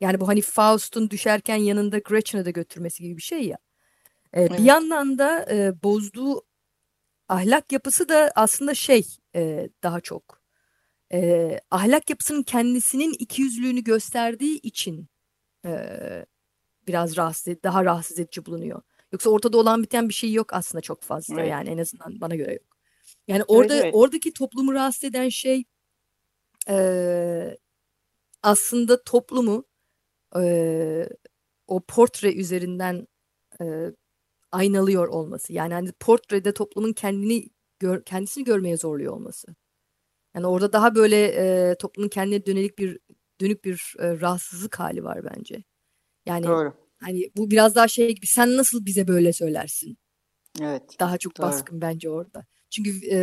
yani 0.00 0.20
bu 0.20 0.28
hani 0.28 0.40
Faust'un 0.42 1.10
düşerken 1.10 1.56
yanında 1.56 1.98
Gretchen'ı 1.98 2.44
da 2.44 2.50
götürmesi 2.50 3.02
gibi 3.02 3.16
bir 3.16 3.22
şey 3.22 3.46
ya. 3.46 3.58
Ee, 4.32 4.40
evet. 4.42 4.58
Bir 4.58 4.64
yandan 4.64 5.18
da 5.18 5.46
e, 5.50 5.82
bozduğu 5.82 6.42
ahlak 7.28 7.72
yapısı 7.72 8.08
da 8.08 8.32
aslında 8.34 8.74
şey 8.74 9.06
e, 9.34 9.68
daha 9.82 10.00
çok 10.00 10.35
e, 11.12 11.60
ahlak 11.70 12.10
yapısının 12.10 12.42
kendisinin 12.42 13.12
ikiyüzlülüğünü 13.18 13.84
gösterdiği 13.84 14.60
için 14.60 15.08
e, 15.66 15.70
biraz 16.86 17.16
rahatsız 17.16 17.62
daha 17.62 17.84
rahatsız 17.84 18.18
edici 18.18 18.46
bulunuyor. 18.46 18.82
Yoksa 19.12 19.30
ortada 19.30 19.58
olan 19.58 19.82
biten 19.82 20.08
bir 20.08 20.14
şey 20.14 20.32
yok 20.32 20.52
aslında 20.52 20.82
çok 20.82 21.02
fazla 21.02 21.40
evet. 21.40 21.50
yani 21.50 21.68
en 21.68 21.78
azından 21.78 22.20
bana 22.20 22.34
göre 22.34 22.52
yok. 22.52 22.76
Yani 23.28 23.44
orada 23.48 23.74
evet, 23.74 23.84
evet. 23.84 23.94
oradaki 23.94 24.32
toplumu 24.32 24.74
rahatsız 24.74 25.04
eden 25.04 25.28
şey 25.28 25.64
e, 26.68 27.56
aslında 28.42 29.04
toplumu 29.04 29.64
e, 30.36 31.08
o 31.66 31.80
portre 31.80 32.34
üzerinden 32.34 33.06
e, 33.60 33.64
aynalıyor 34.52 35.08
olması. 35.08 35.52
Yani 35.52 35.74
hani 35.74 35.92
portrede 35.92 36.54
toplumun 36.54 36.92
kendini 36.92 37.48
gör, 37.78 38.04
kendisini 38.04 38.44
görmeye 38.44 38.76
zorluyor 38.76 39.12
olması. 39.12 39.56
Yani 40.36 40.46
orada 40.46 40.72
daha 40.72 40.94
böyle 40.94 41.26
e, 41.26 41.74
toplumun 41.74 42.08
kendine 42.08 42.46
dönelik 42.46 42.78
bir 42.78 42.98
dönük 43.40 43.64
bir 43.64 43.94
e, 43.98 44.20
rahatsızlık 44.20 44.78
hali 44.80 45.04
var 45.04 45.24
bence. 45.24 45.64
Yani 46.26 46.46
Doğru. 46.46 46.74
hani 47.00 47.30
bu 47.36 47.50
biraz 47.50 47.74
daha 47.74 47.88
şey 47.88 48.14
gibi 48.14 48.26
sen 48.26 48.56
nasıl 48.56 48.86
bize 48.86 49.08
böyle 49.08 49.32
söylersin? 49.32 49.98
Evet. 50.60 50.82
Daha 51.00 51.18
çok 51.18 51.38
Doğru. 51.38 51.46
baskın 51.46 51.80
bence 51.80 52.10
orada. 52.10 52.46
Çünkü 52.70 53.06
e, 53.10 53.18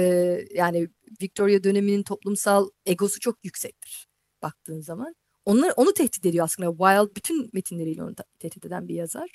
yani 0.53 0.87
Victoria 1.21 1.63
döneminin 1.63 2.03
toplumsal 2.03 2.69
egosu 2.85 3.19
çok 3.19 3.45
yüksektir 3.45 4.07
baktığın 4.41 4.81
zaman. 4.81 5.15
Onlar 5.45 5.73
onu 5.77 5.93
tehdit 5.93 6.25
ediyor 6.25 6.45
aslında. 6.45 6.69
Wilde 6.69 7.15
bütün 7.15 7.49
metinleriyle 7.53 8.03
onu 8.03 8.15
tehdit 8.39 8.65
eden 8.65 8.87
bir 8.87 8.95
yazar. 8.95 9.29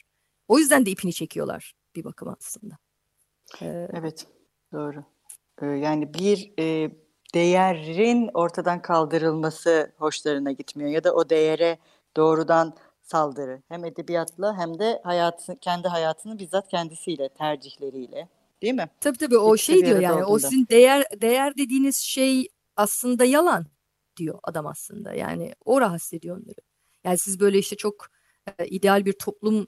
O 0.49 0.59
yüzden 0.59 0.87
de 0.87 0.91
ipini 0.91 1.13
çekiyorlar 1.13 1.75
bir 1.97 2.05
bakıma 2.05 2.37
aslında. 2.41 2.79
Ee, 3.63 3.89
evet, 3.93 4.27
doğru. 4.73 5.05
Ee, 5.63 5.67
yani 5.67 6.15
bir 6.15 6.53
e, 6.59 6.91
değerin 7.35 8.31
ortadan 8.35 8.83
kaldırılması 8.83 9.93
hoşlarına 9.99 10.53
gitmiyor 10.53 10.91
ya 10.91 11.05
da 11.05 11.15
o 11.15 11.31
değere 11.31 11.79
doğrudan 12.17 12.75
saldırı. 13.03 13.63
Hem 13.69 13.85
edebiyatla 13.85 14.59
hem 14.59 14.79
de 14.79 15.01
hayatı, 15.05 15.57
kendi 15.61 15.89
hayatını 15.89 16.39
bizzat 16.39 16.69
kendisiyle, 16.69 17.29
tercihleriyle. 17.29 18.29
Değil 18.63 18.75
mi? 18.75 18.89
Tabii 19.01 19.19
tabii 19.19 19.39
o 19.39 19.55
İkisi 19.55 19.73
şey 19.73 19.87
diyor 19.87 20.01
yani 20.01 20.15
olduğunda. 20.15 20.29
o 20.29 20.39
sizin 20.39 20.67
değer 20.71 21.05
değer 21.21 21.57
dediğiniz 21.57 21.97
şey 21.97 22.49
aslında 22.77 23.25
yalan 23.25 23.67
diyor 24.17 24.39
adam 24.43 24.67
aslında. 24.67 25.15
Yani 25.15 25.55
o 25.65 25.81
rahatsız 25.81 26.15
ediyor 26.15 26.37
onları. 26.37 26.61
Yani 27.05 27.19
siz 27.19 27.41
böyle 27.41 27.59
işte 27.59 27.77
çok 27.77 28.07
e, 28.59 28.67
ideal 28.67 29.05
bir 29.05 29.13
toplum 29.13 29.67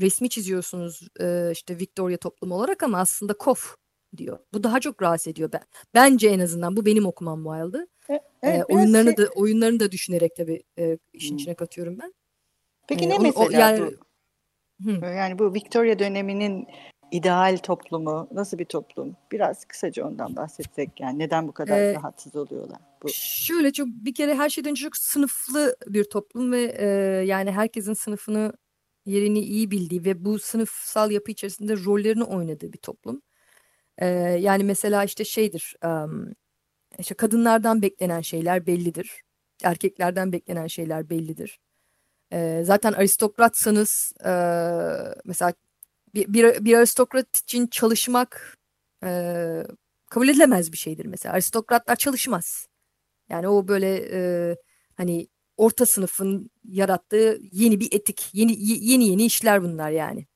resmi 0.00 0.28
çiziyorsunuz 0.28 1.08
e, 1.20 1.50
işte 1.52 1.78
Victoria 1.78 2.16
toplumu 2.16 2.54
olarak 2.54 2.82
ama 2.82 2.98
aslında 2.98 3.32
kof 3.32 3.76
diyor. 4.16 4.38
Bu 4.52 4.64
daha 4.64 4.80
çok 4.80 5.02
rahatsız 5.02 5.32
ediyor 5.32 5.52
ben. 5.52 5.62
Bence 5.94 6.28
en 6.28 6.40
azından 6.40 6.76
bu 6.76 6.86
benim 6.86 7.06
okumam 7.06 7.44
Wilde'ı. 7.44 7.88
E, 8.10 8.20
evet, 8.42 8.60
e, 8.60 8.64
oyunlarını 8.64 9.14
şey... 9.16 9.26
da 9.26 9.30
oyunlarını 9.34 9.80
da 9.80 9.92
düşünerek 9.92 10.36
tabii 10.36 10.62
e, 10.78 10.98
işin 11.12 11.30
hmm. 11.30 11.36
içine 11.36 11.54
katıyorum 11.54 11.98
ben. 11.98 12.14
Peki 12.88 13.04
e, 13.04 13.08
ne 13.08 13.14
o, 13.14 13.22
mesela 13.22 13.46
o, 13.46 13.50
yani, 13.50 13.80
bu? 13.80 14.08
Hı. 14.90 15.06
Yani 15.06 15.38
bu 15.38 15.54
Victoria 15.54 15.98
döneminin 15.98 16.66
ideal 17.10 17.56
toplumu 17.62 18.28
nasıl 18.32 18.58
bir 18.58 18.64
toplum? 18.64 19.16
Biraz 19.32 19.64
kısaca 19.64 20.06
ondan 20.06 20.36
bahsetsek 20.36 21.00
yani 21.00 21.18
neden 21.18 21.48
bu 21.48 21.52
kadar 21.52 21.78
ee, 21.78 21.94
rahatsız 21.94 22.36
oluyorlar? 22.36 22.78
Bu. 23.02 23.08
Şöyle 23.12 23.72
çok 23.72 23.88
bir 23.88 24.14
kere 24.14 24.34
her 24.34 24.48
şeyden 24.48 24.74
çok 24.74 24.96
sınıflı 24.96 25.76
bir 25.86 26.04
toplum 26.04 26.52
ve 26.52 26.76
e, 26.78 26.86
yani 27.26 27.50
herkesin 27.50 27.94
sınıfını 27.94 28.52
yerini 29.06 29.38
iyi 29.38 29.70
bildiği 29.70 30.04
ve 30.04 30.24
bu 30.24 30.38
sınıfsal 30.38 31.10
yapı 31.10 31.30
içerisinde 31.30 31.84
rollerini 31.84 32.24
oynadığı 32.24 32.72
bir 32.72 32.78
toplum. 32.78 33.22
E, 33.98 34.06
yani 34.40 34.64
mesela 34.64 35.04
işte 35.04 35.24
şeydir 35.24 35.76
um, 35.84 36.34
işte 36.98 37.14
kadınlardan 37.14 37.82
beklenen 37.82 38.20
şeyler 38.20 38.66
bellidir. 38.66 39.22
Erkeklerden 39.62 40.32
beklenen 40.32 40.66
şeyler 40.66 41.10
bellidir. 41.10 41.58
E, 42.32 42.62
zaten 42.64 42.92
aristokratsanız 42.92 44.12
e, 44.24 44.30
mesela 45.24 45.52
bir, 46.14 46.32
bir, 46.32 46.64
bir 46.64 46.74
aristokrat 46.74 47.36
için 47.36 47.66
çalışmak 47.66 48.58
e, 49.04 49.10
kabul 50.10 50.28
edilemez 50.28 50.72
bir 50.72 50.76
şeydir 50.76 51.06
mesela. 51.06 51.32
Aristokratlar 51.32 51.96
çalışmaz. 51.96 52.66
Yani 53.30 53.48
o 53.48 53.68
böyle 53.68 54.08
e, 54.12 54.56
hani 54.94 55.28
orta 55.56 55.86
sınıfın 55.86 56.50
yarattığı 56.64 57.38
yeni 57.52 57.80
bir 57.80 57.88
etik, 57.92 58.30
yeni 58.32 58.64
yeni 58.68 59.08
yeni 59.08 59.24
işler 59.24 59.62
bunlar 59.62 59.90
yani. 59.90 60.26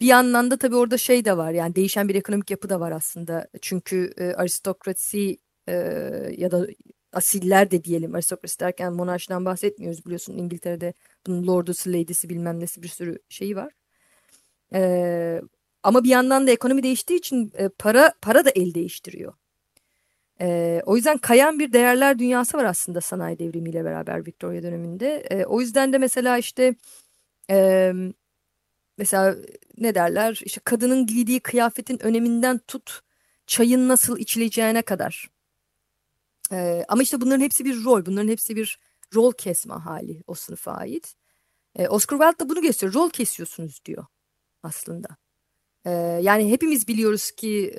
Bir 0.00 0.06
yandan 0.06 0.50
da 0.50 0.56
tabii 0.56 0.76
orada 0.76 0.98
şey 0.98 1.24
de 1.24 1.36
var 1.36 1.50
yani 1.50 1.74
değişen 1.74 2.08
bir 2.08 2.14
ekonomik 2.14 2.50
yapı 2.50 2.68
da 2.68 2.80
var 2.80 2.92
aslında. 2.92 3.48
Çünkü 3.62 4.12
e, 4.16 4.24
aristokrasi 4.24 5.36
e, 5.68 5.72
ya 6.36 6.50
da 6.50 6.66
asiller 7.12 7.70
de 7.70 7.84
diyelim 7.84 8.14
aristokrasi 8.14 8.60
derken 8.60 8.92
monarşiden 8.92 9.44
bahsetmiyoruz 9.44 10.04
biliyorsun 10.04 10.38
İngiltere'de 10.38 10.94
bunun 11.26 11.46
lordusu, 11.46 11.90
lady'si 11.90 12.28
bilmem 12.28 12.60
nesi 12.60 12.82
bir 12.82 12.88
sürü 12.88 13.18
şeyi 13.28 13.56
var. 13.56 13.72
Ee, 14.74 15.42
ama 15.82 16.04
bir 16.04 16.08
yandan 16.08 16.46
da 16.46 16.50
ekonomi 16.50 16.82
değiştiği 16.82 17.18
için 17.18 17.52
e, 17.58 17.68
para 17.68 18.12
para 18.22 18.44
da 18.44 18.50
el 18.50 18.74
değiştiriyor. 18.74 19.34
E, 20.40 20.80
o 20.86 20.96
yüzden 20.96 21.18
kayan 21.18 21.58
bir 21.58 21.72
değerler 21.72 22.18
dünyası 22.18 22.58
var 22.58 22.64
aslında 22.64 23.00
sanayi 23.00 23.38
devrimiyle 23.38 23.84
beraber 23.84 24.26
Victoria 24.26 24.62
döneminde. 24.62 25.16
E, 25.30 25.44
o 25.44 25.60
yüzden 25.60 25.92
de 25.92 25.98
mesela 25.98 26.38
işte 26.38 26.74
e, 27.50 27.92
mesela 28.98 29.36
ne 29.78 29.94
derler 29.94 30.40
işte 30.44 30.60
kadının 30.64 31.06
giydiği 31.06 31.40
kıyafetin 31.40 32.02
öneminden 32.02 32.58
tut 32.58 33.00
çayın 33.46 33.88
nasıl 33.88 34.18
içileceğine 34.18 34.82
kadar. 34.82 35.30
E, 36.52 36.84
ama 36.88 37.02
işte 37.02 37.20
bunların 37.20 37.40
hepsi 37.40 37.64
bir 37.64 37.84
rol, 37.84 38.06
bunların 38.06 38.28
hepsi 38.28 38.56
bir 38.56 38.78
rol 39.14 39.32
kesme 39.32 39.74
hali 39.74 40.22
o 40.26 40.34
sınıfa 40.34 40.72
ait. 40.72 41.14
E, 41.76 41.88
Oscar 41.88 42.18
Wilde 42.18 42.38
da 42.38 42.48
bunu 42.48 42.62
gösteriyor. 42.62 42.94
Rol 42.94 43.10
kesiyorsunuz 43.10 43.84
diyor 43.84 44.06
aslında. 44.62 45.08
Yani 46.20 46.52
hepimiz 46.52 46.88
biliyoruz 46.88 47.30
ki 47.30 47.74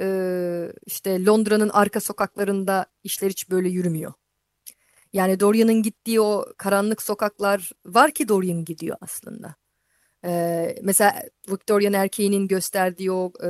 işte 0.85 1.25
Londra'nın 1.25 1.69
arka 1.69 1.99
sokaklarında 1.99 2.85
işler 3.03 3.29
hiç 3.29 3.49
böyle 3.49 3.69
yürümüyor. 3.69 4.13
Yani 5.13 5.39
Dorian'ın 5.39 5.83
gittiği 5.83 6.21
o 6.21 6.45
karanlık 6.57 7.01
sokaklar 7.01 7.71
var 7.85 8.11
ki 8.11 8.27
Dorian 8.27 8.65
gidiyor 8.65 8.97
aslında. 9.01 9.55
Ee, 10.25 10.75
mesela 10.81 11.23
Victorian 11.51 11.93
erkeğinin 11.93 12.47
gösterdiği 12.47 13.11
o 13.11 13.31
e, 13.43 13.49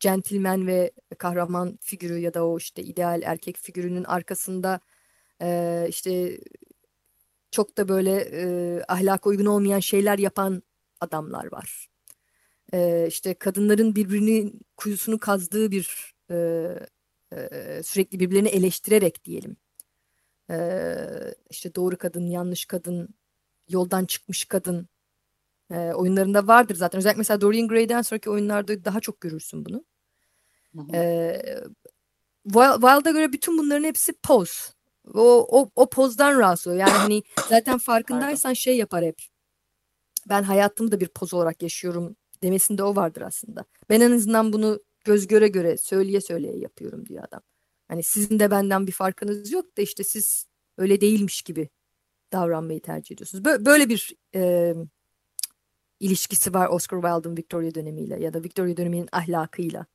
gentleman 0.00 0.66
ve 0.66 0.92
kahraman 1.18 1.78
figürü 1.82 2.18
ya 2.18 2.34
da 2.34 2.46
o 2.46 2.58
işte 2.58 2.82
ideal 2.82 3.22
erkek 3.24 3.56
figürünün 3.56 4.04
arkasında 4.04 4.80
e, 5.42 5.86
işte 5.88 6.40
çok 7.50 7.76
da 7.76 7.88
böyle 7.88 8.16
e, 8.32 8.82
ahlak 8.88 9.26
uygun 9.26 9.46
olmayan 9.46 9.80
şeyler 9.80 10.18
yapan 10.18 10.62
adamlar 11.00 11.52
var. 11.52 11.88
E, 12.72 13.06
işte 13.08 13.34
kadınların 13.34 13.96
birbirinin 13.96 14.60
kuyusunu 14.76 15.18
kazdığı 15.18 15.70
bir 15.70 16.14
e, 16.30 16.36
e, 17.32 17.82
sürekli 17.82 18.20
birbirlerini 18.20 18.48
eleştirerek 18.48 19.24
diyelim. 19.24 19.56
E, 20.50 20.56
işte 21.50 21.74
doğru 21.74 21.98
kadın, 21.98 22.26
yanlış 22.26 22.64
kadın, 22.64 23.08
yoldan 23.68 24.04
çıkmış 24.04 24.44
kadın 24.44 24.88
e, 25.70 25.92
oyunlarında 25.92 26.46
vardır 26.46 26.74
zaten. 26.74 26.98
Özellikle 26.98 27.18
mesela 27.18 27.40
Dorian 27.40 27.68
Gray'den 27.68 28.02
sonraki 28.02 28.30
oyunlarda 28.30 28.84
daha 28.84 29.00
çok 29.00 29.20
görürsün 29.20 29.64
bunu. 29.64 29.84
E, 30.94 31.42
Wild'a 32.44 33.10
göre 33.10 33.32
bütün 33.32 33.58
bunların 33.58 33.84
hepsi 33.84 34.12
poz. 34.12 34.74
O, 35.14 35.60
o, 35.60 35.70
o 35.76 35.90
pozdan 35.90 36.38
rahatsız 36.38 36.66
oluyor. 36.66 36.80
Yani 36.80 36.98
hani 36.98 37.22
zaten 37.48 37.78
farkındaysan 37.78 38.52
şey 38.52 38.76
yapar 38.76 39.04
hep. 39.04 39.22
Ben 40.28 40.42
hayatımı 40.42 40.92
da 40.92 41.00
bir 41.00 41.08
poz 41.08 41.34
olarak 41.34 41.62
yaşıyorum 41.62 42.16
demesinde 42.42 42.82
o 42.82 42.96
vardır 42.96 43.22
aslında. 43.22 43.64
Ben 43.90 44.00
en 44.00 44.12
azından 44.12 44.52
bunu 44.52 44.80
göz 45.04 45.26
göre 45.26 45.48
göre 45.48 45.76
söyleye 45.76 46.20
söyleye 46.20 46.58
yapıyorum 46.58 47.06
diyor 47.06 47.24
adam. 47.28 47.40
Hani 47.88 48.02
sizin 48.02 48.38
de 48.38 48.50
benden 48.50 48.86
bir 48.86 48.92
farkınız 48.92 49.52
yok 49.52 49.76
da 49.76 49.82
işte 49.82 50.04
siz 50.04 50.46
öyle 50.78 51.00
değilmiş 51.00 51.42
gibi 51.42 51.68
davranmayı 52.32 52.82
tercih 52.82 53.14
ediyorsunuz. 53.14 53.44
Böyle, 53.44 53.64
böyle 53.64 53.88
bir 53.88 54.14
e, 54.34 54.74
ilişkisi 56.00 56.54
var 56.54 56.68
Oscar 56.68 57.02
Wilde'ın 57.02 57.36
Victoria 57.36 57.74
dönemiyle 57.74 58.22
ya 58.22 58.34
da 58.34 58.42
Victoria 58.42 58.76
döneminin 58.76 59.08
ahlakıyla. 59.12 59.86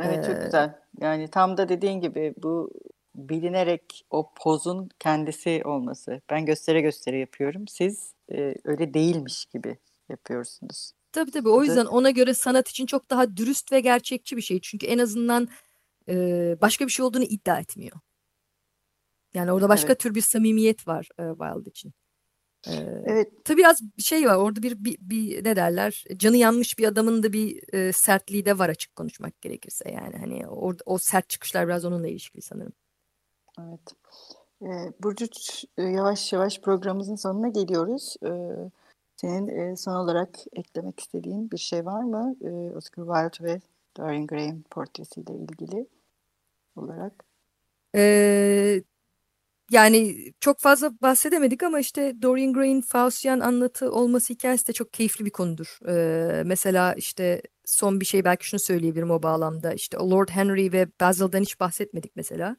Evet 0.00 0.26
çok 0.26 0.42
güzel. 0.44 0.78
Yani 1.00 1.28
tam 1.28 1.56
da 1.56 1.68
dediğin 1.68 2.00
gibi 2.00 2.34
bu 2.36 2.72
bilinerek 3.14 4.06
o 4.10 4.32
pozun 4.34 4.88
kendisi 4.98 5.62
olması. 5.64 6.20
Ben 6.30 6.46
göstere 6.46 6.80
göstere 6.80 7.18
yapıyorum. 7.18 7.68
Siz 7.68 8.14
e, 8.32 8.54
öyle 8.64 8.94
değilmiş 8.94 9.46
gibi 9.46 9.78
yapıyorsunuz. 10.08 10.92
Tabii 11.12 11.30
tabii. 11.30 11.48
O 11.48 11.62
yüzden 11.62 11.86
ona 11.86 12.10
göre 12.10 12.34
sanat 12.34 12.68
için 12.68 12.86
çok 12.86 13.10
daha 13.10 13.36
dürüst 13.36 13.72
ve 13.72 13.80
gerçekçi 13.80 14.36
bir 14.36 14.42
şey. 14.42 14.60
Çünkü 14.60 14.86
en 14.86 14.98
azından 14.98 15.48
e, 16.08 16.14
başka 16.60 16.86
bir 16.86 16.90
şey 16.90 17.04
olduğunu 17.04 17.24
iddia 17.24 17.60
etmiyor. 17.60 17.96
Yani 19.34 19.52
orada 19.52 19.68
başka 19.68 19.88
evet. 19.88 20.00
tür 20.00 20.14
bir 20.14 20.20
samimiyet 20.20 20.88
var 20.88 21.08
e, 21.18 21.22
Wilde 21.22 21.70
için. 21.70 21.92
Ee, 22.68 22.72
evet. 23.06 23.44
Tabii 23.44 23.58
biraz 23.58 23.80
şey 23.98 24.26
var 24.26 24.36
orada 24.36 24.62
bir, 24.62 24.84
bir, 24.84 24.98
bir 25.00 25.44
ne 25.44 25.56
derler 25.56 26.04
canı 26.16 26.36
yanmış 26.36 26.78
bir 26.78 26.88
adamın 26.88 27.22
da 27.22 27.32
bir 27.32 27.74
e, 27.74 27.92
sertliği 27.92 28.44
de 28.44 28.58
var 28.58 28.68
açık 28.68 28.96
konuşmak 28.96 29.40
gerekirse 29.40 29.90
yani 29.90 30.16
hani 30.16 30.48
orada 30.48 30.82
o 30.86 30.98
sert 30.98 31.28
çıkışlar 31.28 31.66
biraz 31.66 31.84
onunla 31.84 32.08
ilişkili 32.08 32.42
sanırım. 32.42 32.72
Evet. 33.60 33.94
Ee, 34.62 34.92
Burcu 35.02 35.26
yavaş 35.78 36.32
yavaş 36.32 36.60
programımızın 36.60 37.16
sonuna 37.16 37.48
geliyoruz. 37.48 38.16
Ee, 38.24 38.30
senin 39.16 39.48
e, 39.48 39.76
son 39.76 39.94
olarak 39.94 40.38
eklemek 40.52 41.00
istediğin 41.00 41.50
bir 41.50 41.58
şey 41.58 41.86
var 41.86 42.02
mı? 42.02 42.36
Ee, 42.44 42.76
Oscar 42.76 43.04
Wilde 43.04 43.52
ve 43.52 43.60
Dorian 43.96 44.26
Gray'in 44.26 44.64
portresiyle 44.70 45.34
ilgili 45.34 45.86
olarak. 46.76 47.24
Ee, 47.94 48.82
yani 49.70 50.16
çok 50.40 50.60
fazla 50.60 50.92
bahsedemedik 51.02 51.62
ama 51.62 51.80
işte 51.80 52.22
Dorian 52.22 52.52
Gray'in 52.52 52.80
Faustian 52.80 53.40
anlatı 53.40 53.92
olması 53.92 54.32
hikayesi 54.32 54.68
de 54.68 54.72
çok 54.72 54.92
keyifli 54.92 55.24
bir 55.24 55.30
konudur. 55.30 55.78
Ee, 55.88 56.42
mesela 56.46 56.94
işte 56.94 57.42
son 57.64 58.00
bir 58.00 58.04
şey 58.04 58.24
belki 58.24 58.46
şunu 58.46 58.60
söyleyebilirim 58.60 59.10
o 59.10 59.22
bağlamda. 59.22 59.72
İşte 59.72 59.96
Lord 59.96 60.28
Henry 60.28 60.72
ve 60.72 60.88
Basil'dan 61.00 61.40
hiç 61.40 61.60
bahsetmedik 61.60 62.16
mesela. 62.16 62.56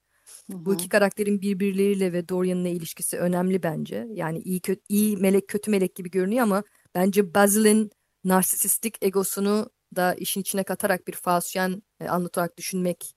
Hı-hı. 0.51 0.65
Bu 0.65 0.73
iki 0.73 0.89
karakterin 0.89 1.41
birbirleriyle 1.41 2.13
ve 2.13 2.29
Dorian'la 2.29 2.67
ilişkisi 2.67 3.17
önemli 3.17 3.63
bence. 3.63 4.07
Yani 4.09 4.39
iyi 4.39 4.61
kötü 4.61 4.81
iyi 4.89 5.17
melek 5.17 5.47
kötü 5.47 5.71
melek 5.71 5.95
gibi 5.95 6.11
görünüyor 6.11 6.43
ama 6.43 6.63
bence 6.95 7.33
Basil'in 7.33 7.91
narsistik 8.23 8.97
egosunu 9.01 9.69
da 9.95 10.13
işin 10.13 10.41
içine 10.41 10.63
katarak 10.63 11.07
bir 11.07 11.13
Faustian 11.13 11.83
e, 11.99 12.07
anlatarak 12.07 12.57
düşünmek 12.57 13.13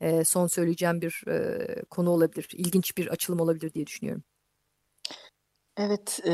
e, 0.00 0.24
son 0.24 0.46
söyleyeceğim 0.46 1.00
bir 1.00 1.24
e, 1.28 1.58
konu 1.90 2.10
olabilir. 2.10 2.48
İlginç 2.52 2.96
bir 2.96 3.06
açılım 3.06 3.40
olabilir 3.40 3.72
diye 3.72 3.86
düşünüyorum. 3.86 4.22
Evet, 5.76 6.20
e, 6.26 6.32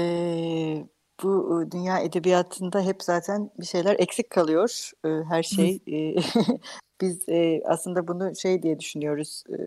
bu 1.23 1.65
dünya 1.73 1.99
edebiyatında 1.99 2.83
hep 2.83 3.03
zaten 3.03 3.51
bir 3.59 3.67
şeyler 3.67 3.97
eksik 3.99 4.31
kalıyor. 4.31 4.91
E, 5.05 5.09
her 5.09 5.43
şey. 5.43 5.81
e, 5.87 6.17
biz 7.01 7.29
e, 7.29 7.63
aslında 7.65 8.09
bunu 8.09 8.37
şey 8.37 8.63
diye 8.63 8.81
düşünüyoruz. 8.81 9.45
E, 9.49 9.59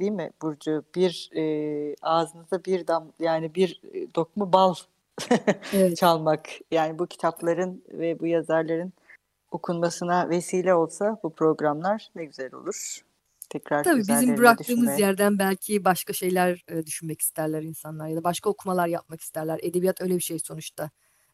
değil 0.00 0.10
mi 0.10 0.30
Burcu? 0.42 0.84
Bir 0.94 1.30
e, 1.36 1.94
ağzınıza 2.02 2.64
bir 2.64 2.86
dam 2.86 3.12
yani 3.18 3.54
bir 3.54 3.80
dokmu 4.14 4.52
bal 4.52 4.74
evet. 5.72 5.96
çalmak. 5.96 6.48
Yani 6.70 6.98
bu 6.98 7.06
kitapların 7.06 7.84
ve 7.88 8.20
bu 8.20 8.26
yazarların 8.26 8.92
okunmasına 9.50 10.28
vesile 10.28 10.74
olsa 10.74 11.18
bu 11.22 11.30
programlar 11.30 12.10
ne 12.14 12.24
güzel 12.24 12.54
olur 12.54 13.04
tekrar 13.50 13.84
Tabii 13.84 14.00
bizim 14.00 14.36
bıraktığımız 14.36 14.68
düşünmeye. 14.68 15.00
yerden 15.00 15.38
belki 15.38 15.84
başka 15.84 16.12
şeyler 16.12 16.64
e, 16.68 16.86
düşünmek 16.86 17.20
isterler 17.20 17.62
insanlar 17.62 18.08
ya 18.08 18.16
da 18.16 18.24
başka 18.24 18.50
okumalar 18.50 18.86
yapmak 18.86 19.20
isterler. 19.20 19.60
Edebiyat 19.62 20.00
öyle 20.00 20.14
bir 20.14 20.22
şey 20.22 20.38
sonuçta. 20.38 20.90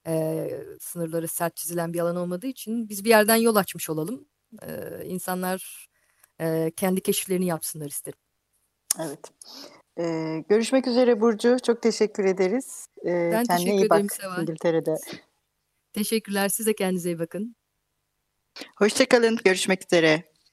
E, 0.06 0.50
sınırları 0.80 1.28
sert 1.28 1.56
çizilen 1.56 1.92
bir 1.92 2.00
alan 2.00 2.16
olmadığı 2.16 2.46
için 2.46 2.88
biz 2.88 3.04
bir 3.04 3.10
yerden 3.10 3.36
yol 3.36 3.56
açmış 3.56 3.90
olalım. 3.90 4.28
E, 4.62 4.68
insanlar 5.04 5.88
e, 6.40 6.70
kendi 6.76 7.00
keşiflerini 7.00 7.46
yapsınlar 7.46 7.86
isterim. 7.86 8.18
Evet. 8.98 9.20
Ee, 9.98 10.44
görüşmek 10.48 10.86
üzere 10.86 11.20
Burcu. 11.20 11.56
Çok 11.66 11.82
teşekkür 11.82 12.24
ederiz. 12.24 12.86
Ee, 13.06 13.30
ben 13.32 13.44
teşekkür 13.44 13.70
iyi 13.70 13.90
bak 13.90 14.12
Seval. 14.12 14.42
İngiltere'de. 14.42 14.94
Teşekkürler. 15.92 16.48
Siz 16.48 16.66
de 16.66 16.74
kendinize 16.74 17.10
iyi 17.10 17.18
bakın. 17.18 17.56
Hoşçakalın. 18.76 19.38
Görüşmek 19.44 19.84
üzere. 19.84 20.29